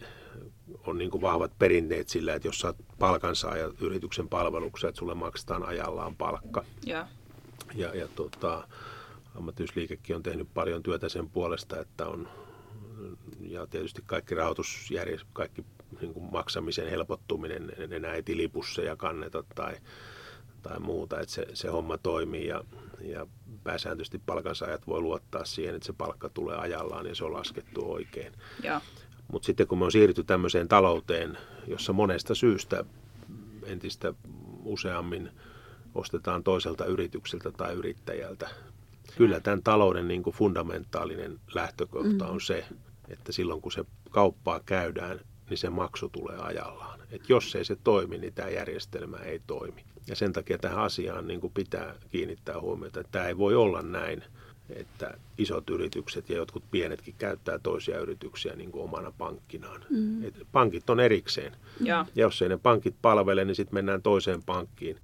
on 0.87 0.97
niin 0.97 1.11
kuin 1.11 1.21
vahvat 1.21 1.51
perinteet 1.59 2.09
sillä, 2.09 2.33
että 2.33 2.47
jos 2.47 2.65
oot 2.65 2.75
palkansaaja 2.99 3.71
yrityksen 3.81 4.29
palveluksessa, 4.29 4.87
että 4.87 4.99
sulle 4.99 5.13
maksetaan 5.13 5.63
ajallaan 5.63 6.15
palkka. 6.15 6.65
Ja, 6.85 7.07
ja, 7.75 7.95
ja 7.95 8.07
tota, 8.07 8.67
ammattiyysliikekin 9.35 10.15
on 10.15 10.23
tehnyt 10.23 10.47
paljon 10.53 10.83
työtä 10.83 11.09
sen 11.09 11.29
puolesta, 11.29 11.79
että 11.79 12.07
on 12.07 12.27
ja 13.39 13.67
tietysti 13.67 14.03
kaikki 14.05 14.35
rahoitusjärjestelmät, 14.35 15.33
kaikki 15.33 15.65
niin 16.01 16.13
kuin 16.13 16.31
maksamisen 16.31 16.89
helpottuminen, 16.89 17.71
enää 17.91 18.13
ei 18.13 18.23
tilipusseja 18.23 18.95
kanneta 18.95 19.43
tai, 19.55 19.75
tai 20.63 20.79
muuta, 20.79 21.19
että 21.19 21.33
se, 21.33 21.47
se 21.53 21.67
homma 21.67 21.97
toimii 21.97 22.47
ja, 22.47 22.63
ja 23.01 23.27
pääsääntöisesti 23.63 24.21
palkansaajat 24.25 24.87
voi 24.87 25.01
luottaa 25.01 25.45
siihen, 25.45 25.75
että 25.75 25.85
se 25.85 25.93
palkka 25.93 26.29
tulee 26.29 26.57
ajallaan 26.57 27.05
ja 27.05 27.15
se 27.15 27.25
on 27.25 27.33
laskettu 27.33 27.93
oikein. 27.93 28.33
Mutta 29.31 29.45
sitten 29.45 29.67
kun 29.67 29.77
me 29.77 29.85
on 29.85 29.91
siirrytty 29.91 30.23
tämmöiseen 30.23 30.67
talouteen, 30.67 31.37
jossa 31.67 31.93
monesta 31.93 32.35
syystä 32.35 32.85
entistä 33.63 34.13
useammin 34.63 35.29
ostetaan 35.95 36.43
toiselta 36.43 36.85
yritykseltä 36.85 37.51
tai 37.51 37.73
yrittäjältä, 37.73 38.49
kyllä 39.17 39.39
tämän 39.39 39.63
talouden 39.63 40.07
niin 40.07 40.23
kuin 40.23 40.35
fundamentaalinen 40.35 41.39
lähtökohta 41.55 42.27
on 42.27 42.41
se, 42.41 42.65
että 43.07 43.31
silloin 43.31 43.61
kun 43.61 43.71
se 43.71 43.85
kauppaa 44.09 44.59
käydään, 44.65 45.19
niin 45.49 45.57
se 45.57 45.69
maksu 45.69 46.09
tulee 46.09 46.37
ajallaan. 46.37 46.99
Et 47.11 47.29
jos 47.29 47.55
ei 47.55 47.65
se 47.65 47.77
toimi, 47.83 48.17
niin 48.17 48.33
tämä 48.33 48.49
järjestelmä 48.49 49.17
ei 49.17 49.41
toimi. 49.47 49.83
Ja 50.07 50.15
sen 50.15 50.33
takia 50.33 50.57
tähän 50.57 50.79
asiaan 50.79 51.27
niin 51.27 51.41
kuin 51.41 51.53
pitää 51.53 51.95
kiinnittää 52.09 52.61
huomiota, 52.61 52.99
että 52.99 53.11
tämä 53.11 53.27
ei 53.27 53.37
voi 53.37 53.55
olla 53.55 53.81
näin, 53.81 54.23
että 54.69 55.17
isot 55.37 55.69
yritykset 55.69 56.29
ja 56.29 56.35
jotkut 56.35 56.63
pienetkin 56.71 57.15
käyttää 57.17 57.59
toisia 57.59 57.99
yrityksiä 57.99 58.55
niin 58.55 58.71
kuin 58.71 58.83
omana 58.83 59.13
pankkinaan. 59.17 59.85
Mm. 59.89 60.25
Et 60.25 60.33
pankit 60.51 60.89
on 60.89 60.99
erikseen. 60.99 61.55
Ja. 61.79 62.05
ja 62.15 62.21
jos 62.21 62.41
ei 62.41 62.49
ne 62.49 62.57
pankit 62.57 62.95
palvele, 63.01 63.45
niin 63.45 63.55
sitten 63.55 63.75
mennään 63.75 64.01
toiseen 64.01 64.43
pankkiin. 64.43 64.97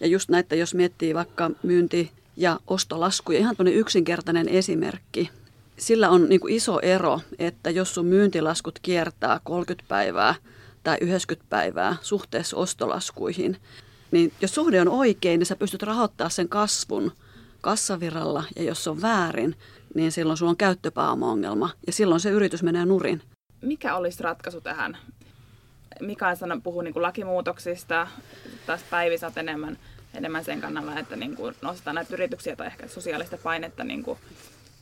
Ja 0.00 0.06
just 0.06 0.28
näitä, 0.28 0.54
jos 0.54 0.74
miettii 0.74 1.14
vaikka 1.14 1.50
myynti- 1.62 2.10
ja 2.36 2.60
ostolaskuja, 2.66 3.38
ihan 3.38 3.56
yksinkertainen 3.72 4.48
esimerkki. 4.48 5.30
Sillä 5.78 6.10
on 6.10 6.28
niin 6.28 6.40
iso 6.48 6.80
ero, 6.80 7.20
että 7.38 7.70
jos 7.70 7.94
sun 7.94 8.06
myyntilaskut 8.06 8.78
kiertää 8.82 9.40
30 9.44 9.88
päivää 9.88 10.34
tai 10.82 10.98
90 11.00 11.50
päivää 11.50 11.96
suhteessa 12.02 12.56
ostolaskuihin, 12.56 13.56
niin 14.10 14.32
jos 14.40 14.54
suhde 14.54 14.80
on 14.80 14.88
oikein, 14.88 15.38
niin 15.38 15.46
sä 15.46 15.56
pystyt 15.56 15.82
rahoittamaan 15.82 16.30
sen 16.30 16.48
kasvun 16.48 17.12
kassaviralla, 17.60 18.44
ja 18.56 18.62
jos 18.62 18.84
se 18.84 18.90
on 18.90 19.02
väärin, 19.02 19.56
niin 19.94 20.12
silloin 20.12 20.36
sulla 20.36 20.50
on 20.50 20.56
käyttöpääomaongelma, 20.56 21.70
ja 21.86 21.92
silloin 21.92 22.20
se 22.20 22.30
yritys 22.30 22.62
menee 22.62 22.84
nurin. 22.84 23.22
Mikä 23.62 23.96
olisi 23.96 24.22
ratkaisu 24.22 24.60
tähän? 24.60 24.98
Mikael 26.00 26.36
sanoi, 26.36 26.60
puhuu 26.60 26.82
niin 26.82 27.02
lakimuutoksista, 27.02 28.08
taas 28.66 28.80
Päivi 28.90 29.18
saat 29.18 29.36
enemmän, 29.36 29.78
enemmän 30.16 30.44
sen 30.44 30.60
kannalla, 30.60 30.98
että 30.98 31.16
niin 31.16 31.36
kuin 31.36 31.54
nostetaan 31.62 31.94
näitä 31.94 32.14
yrityksiä 32.14 32.56
tai 32.56 32.66
ehkä 32.66 32.88
sosiaalista 32.88 33.38
painetta 33.38 33.84
niin 33.84 34.02
kuin 34.02 34.18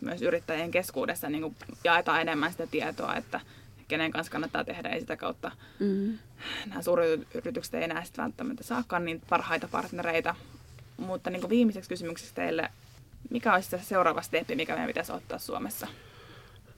myös 0.01 0.23
yrittäjien 0.23 0.71
keskuudessa 0.71 1.29
niin 1.29 1.43
kuin 1.43 1.57
jaetaan 1.85 2.21
enemmän 2.21 2.53
sitä 2.53 2.67
tietoa, 2.67 3.15
että 3.15 3.41
kenen 3.89 4.11
kanssa 4.11 4.33
kannattaa 4.33 4.65
tehdä, 4.65 4.89
ei 4.89 5.01
sitä 5.01 5.17
kautta 5.17 5.51
mm. 5.81 6.19
nämä 6.67 6.83
suuret 6.83 7.27
yritykset 7.35 7.75
ei 7.75 7.85
enää 7.85 8.05
sitten 8.05 8.25
välttämättä 8.25 8.65
saakaan 8.65 9.05
niin 9.05 9.23
parhaita 9.29 9.69
partnereita. 9.69 10.35
Mutta 10.97 11.31
niin 11.31 11.41
kuin 11.41 11.51
viimeiseksi 11.51 11.89
kysymykseksi 11.89 12.35
teille, 12.35 12.69
mikä 13.31 13.55
olisi 13.55 13.71
se 13.71 13.81
seuraava 13.83 14.23
steppi, 14.23 14.55
mikä 14.55 14.73
meidän 14.73 14.87
pitäisi 14.87 15.13
ottaa 15.13 15.39
Suomessa? 15.39 15.87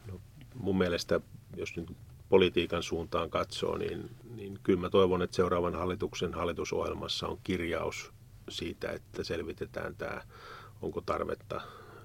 No, 0.07 0.21
mun 0.55 0.79
mielestä, 0.79 1.21
jos 1.57 1.77
nyt 1.77 1.97
politiikan 2.29 2.83
suuntaan 2.83 3.31
katsoo, 3.31 3.79
niin, 3.79 4.11
niin 4.35 4.59
kyllä 4.63 4.81
mä 4.81 4.91
toivon, 4.91 5.23
että 5.23 5.37
seuraavan 5.37 5.75
hallituksen 5.75 6.35
hallitusohjelmassa 6.35 7.27
on 7.27 7.39
kirjaus 7.45 8.13
siitä, 8.49 8.91
että 8.91 9.25
selvitetään 9.25 9.95
tämä, 9.97 10.23
onko 10.83 11.01
tarvetta 11.01 11.61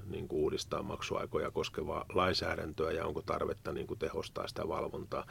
niin 0.09 0.27
kuin 0.27 0.39
uudistaa 0.39 0.83
maksuaikoja 0.83 1.51
koskevaa 1.51 2.05
lainsäädäntöä 2.13 2.91
ja 2.91 3.05
onko 3.05 3.21
tarvetta 3.21 3.71
niin 3.71 3.87
kuin 3.87 3.99
tehostaa 3.99 4.47
sitä 4.47 4.67
valvontaa. 4.67 5.25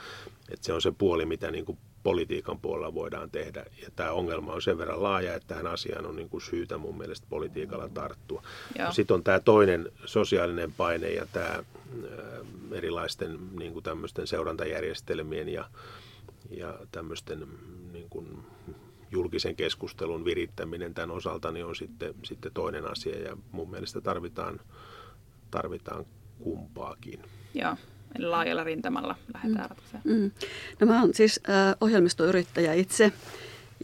Et 0.48 0.62
se 0.62 0.72
on 0.72 0.82
se 0.82 0.92
puoli, 0.92 1.26
mitä 1.26 1.50
niin 1.50 1.64
kuin 1.64 1.78
politiikan 2.02 2.58
puolella 2.60 2.94
voidaan 2.94 3.30
tehdä. 3.30 3.64
Ja 3.82 3.88
tämä 3.96 4.12
ongelma 4.12 4.52
on 4.52 4.62
sen 4.62 4.78
verran 4.78 5.02
laaja, 5.02 5.34
että 5.34 5.48
tähän 5.48 5.66
asiaan 5.66 6.06
on 6.06 6.16
niin 6.16 6.28
kuin 6.28 6.40
syytä 6.40 6.78
mun 6.78 6.98
mielestä 6.98 7.26
politiikalla 7.30 7.88
tarttua. 7.88 8.42
Sitten 8.90 9.14
on 9.14 9.24
tämä 9.24 9.40
toinen 9.40 9.92
sosiaalinen 10.04 10.72
paine 10.72 11.10
ja 11.10 11.26
tämä 11.32 11.64
erilaisten 12.72 13.38
niin 13.58 13.72
kuin 13.72 13.82
tämmöisten 13.82 14.26
seurantajärjestelmien 14.26 15.48
ja, 15.48 15.70
ja 16.50 16.78
tämmöisten 16.92 17.46
niin 17.92 18.10
kuin 18.10 18.38
julkisen 19.10 19.56
keskustelun 19.56 20.24
virittäminen 20.24 20.94
tämän 20.94 21.10
osalta 21.10 21.52
niin 21.52 21.64
on 21.64 21.76
sitten, 21.76 22.14
sitten 22.24 22.52
toinen 22.52 22.90
asia 22.90 23.22
ja 23.22 23.36
mun 23.52 23.70
mielestä 23.70 24.00
tarvitaan, 24.00 24.60
tarvitaan 25.50 26.06
kumpaakin. 26.38 27.22
Joo, 27.54 27.76
eli 28.18 28.26
laajalla 28.26 28.64
rintamalla 28.64 29.16
lähdetään 29.34 29.70
mm. 30.04 30.12
Mm. 30.12 30.30
No 30.80 30.86
mä 30.86 31.00
oon 31.00 31.14
siis 31.14 31.40
äh, 31.48 31.76
ohjelmistoyrittäjä 31.80 32.72
itse 32.72 33.12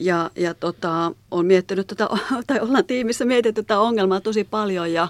ja, 0.00 0.30
ja 0.36 0.54
tota, 0.54 1.12
olen 1.30 1.46
miettinyt 1.46 1.86
tätä, 1.86 2.08
tai 2.46 2.60
ollaan 2.60 2.84
tiimissä 2.84 3.24
mietitty 3.24 3.62
tätä 3.62 3.80
ongelmaa 3.80 4.20
tosi 4.20 4.44
paljon. 4.44 4.92
Ja, 4.92 5.08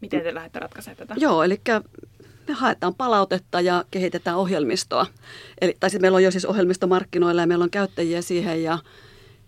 Miten 0.00 0.22
te 0.22 0.34
lähdette 0.34 0.58
ratkaisemaan 0.58 0.96
tätä? 0.96 1.14
Joo, 1.16 1.42
eli 1.42 1.60
me 2.48 2.54
haetaan 2.54 2.94
palautetta 2.94 3.60
ja 3.60 3.84
kehitetään 3.90 4.36
ohjelmistoa. 4.36 5.06
Eli, 5.60 5.76
tai 5.80 5.90
siis 5.90 6.00
meillä 6.00 6.16
on 6.16 6.22
jo 6.22 6.30
siis 6.30 6.44
ohjelmistomarkkinoilla 6.44 7.40
ja 7.40 7.46
meillä 7.46 7.62
on 7.62 7.70
käyttäjiä 7.70 8.22
siihen 8.22 8.62
ja 8.62 8.78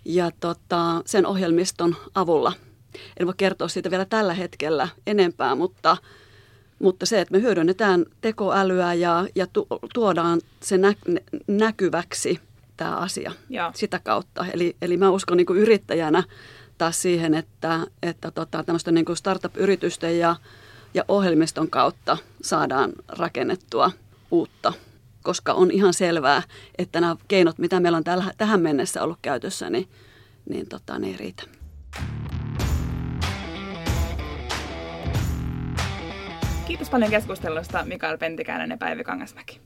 ja 0.04 0.30
tota, 0.40 1.02
sen 1.06 1.26
ohjelmiston 1.26 1.96
avulla. 2.14 2.52
En 3.20 3.26
voi 3.26 3.34
kertoa 3.36 3.68
siitä 3.68 3.90
vielä 3.90 4.04
tällä 4.04 4.34
hetkellä 4.34 4.88
enempää, 5.06 5.54
mutta, 5.54 5.96
mutta 6.78 7.06
se, 7.06 7.20
että 7.20 7.32
me 7.32 7.42
hyödynnetään 7.42 8.06
tekoälyä 8.20 8.94
ja, 8.94 9.26
ja 9.34 9.46
tu, 9.46 9.66
tuodaan 9.94 10.40
se 10.60 10.78
nä, 10.78 10.94
näkyväksi 11.46 12.40
tämä 12.76 12.96
asia 12.96 13.32
ja. 13.48 13.72
sitä 13.74 14.00
kautta. 14.04 14.46
Eli, 14.52 14.76
eli 14.82 14.96
mä 14.96 15.10
uskon 15.10 15.36
niin 15.36 15.46
kuin 15.46 15.58
yrittäjänä 15.58 16.22
taas 16.78 17.02
siihen, 17.02 17.34
että, 17.34 17.80
että 18.02 18.30
tota, 18.30 18.64
tämmöisten 18.64 18.94
niin 18.94 19.04
kuin 19.04 19.16
startup-yritysten 19.16 20.18
ja, 20.18 20.36
ja 20.94 21.04
ohjelmiston 21.08 21.70
kautta 21.70 22.16
saadaan 22.42 22.92
rakennettua 23.08 23.90
uutta 24.30 24.72
koska 25.24 25.52
on 25.52 25.70
ihan 25.70 25.94
selvää, 25.94 26.42
että 26.78 27.00
nämä 27.00 27.16
keinot, 27.28 27.58
mitä 27.58 27.80
meillä 27.80 27.96
on 27.96 28.04
tällä, 28.04 28.24
tähän 28.38 28.60
mennessä 28.60 29.02
ollut 29.02 29.18
käytössä, 29.22 29.70
niin, 29.70 29.88
niin 30.48 30.68
tota, 30.68 30.98
ne 30.98 31.06
ei 31.06 31.16
riitä. 31.16 31.42
Kiitos 36.66 36.90
paljon 36.90 37.10
keskustelusta 37.10 37.84
Mikael 37.84 38.18
Pentikäinen 38.18 38.70
ja 38.70 38.76
Päivi 38.76 39.04
Kangasmäki. 39.04 39.60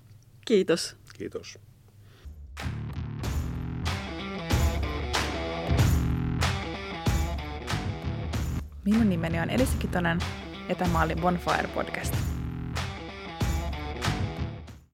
Kiitos. 0.45 0.97
Kiitos. 1.19 1.59
Minun 8.85 9.09
nimeni 9.09 9.41
on 9.41 9.51
Elisa 9.51 9.79
Kitonen 9.79 10.19
ja 10.69 10.75
tämä 10.75 11.03
oli 11.03 11.17
Bonfire 11.17 11.69
Podcast. 11.75 12.38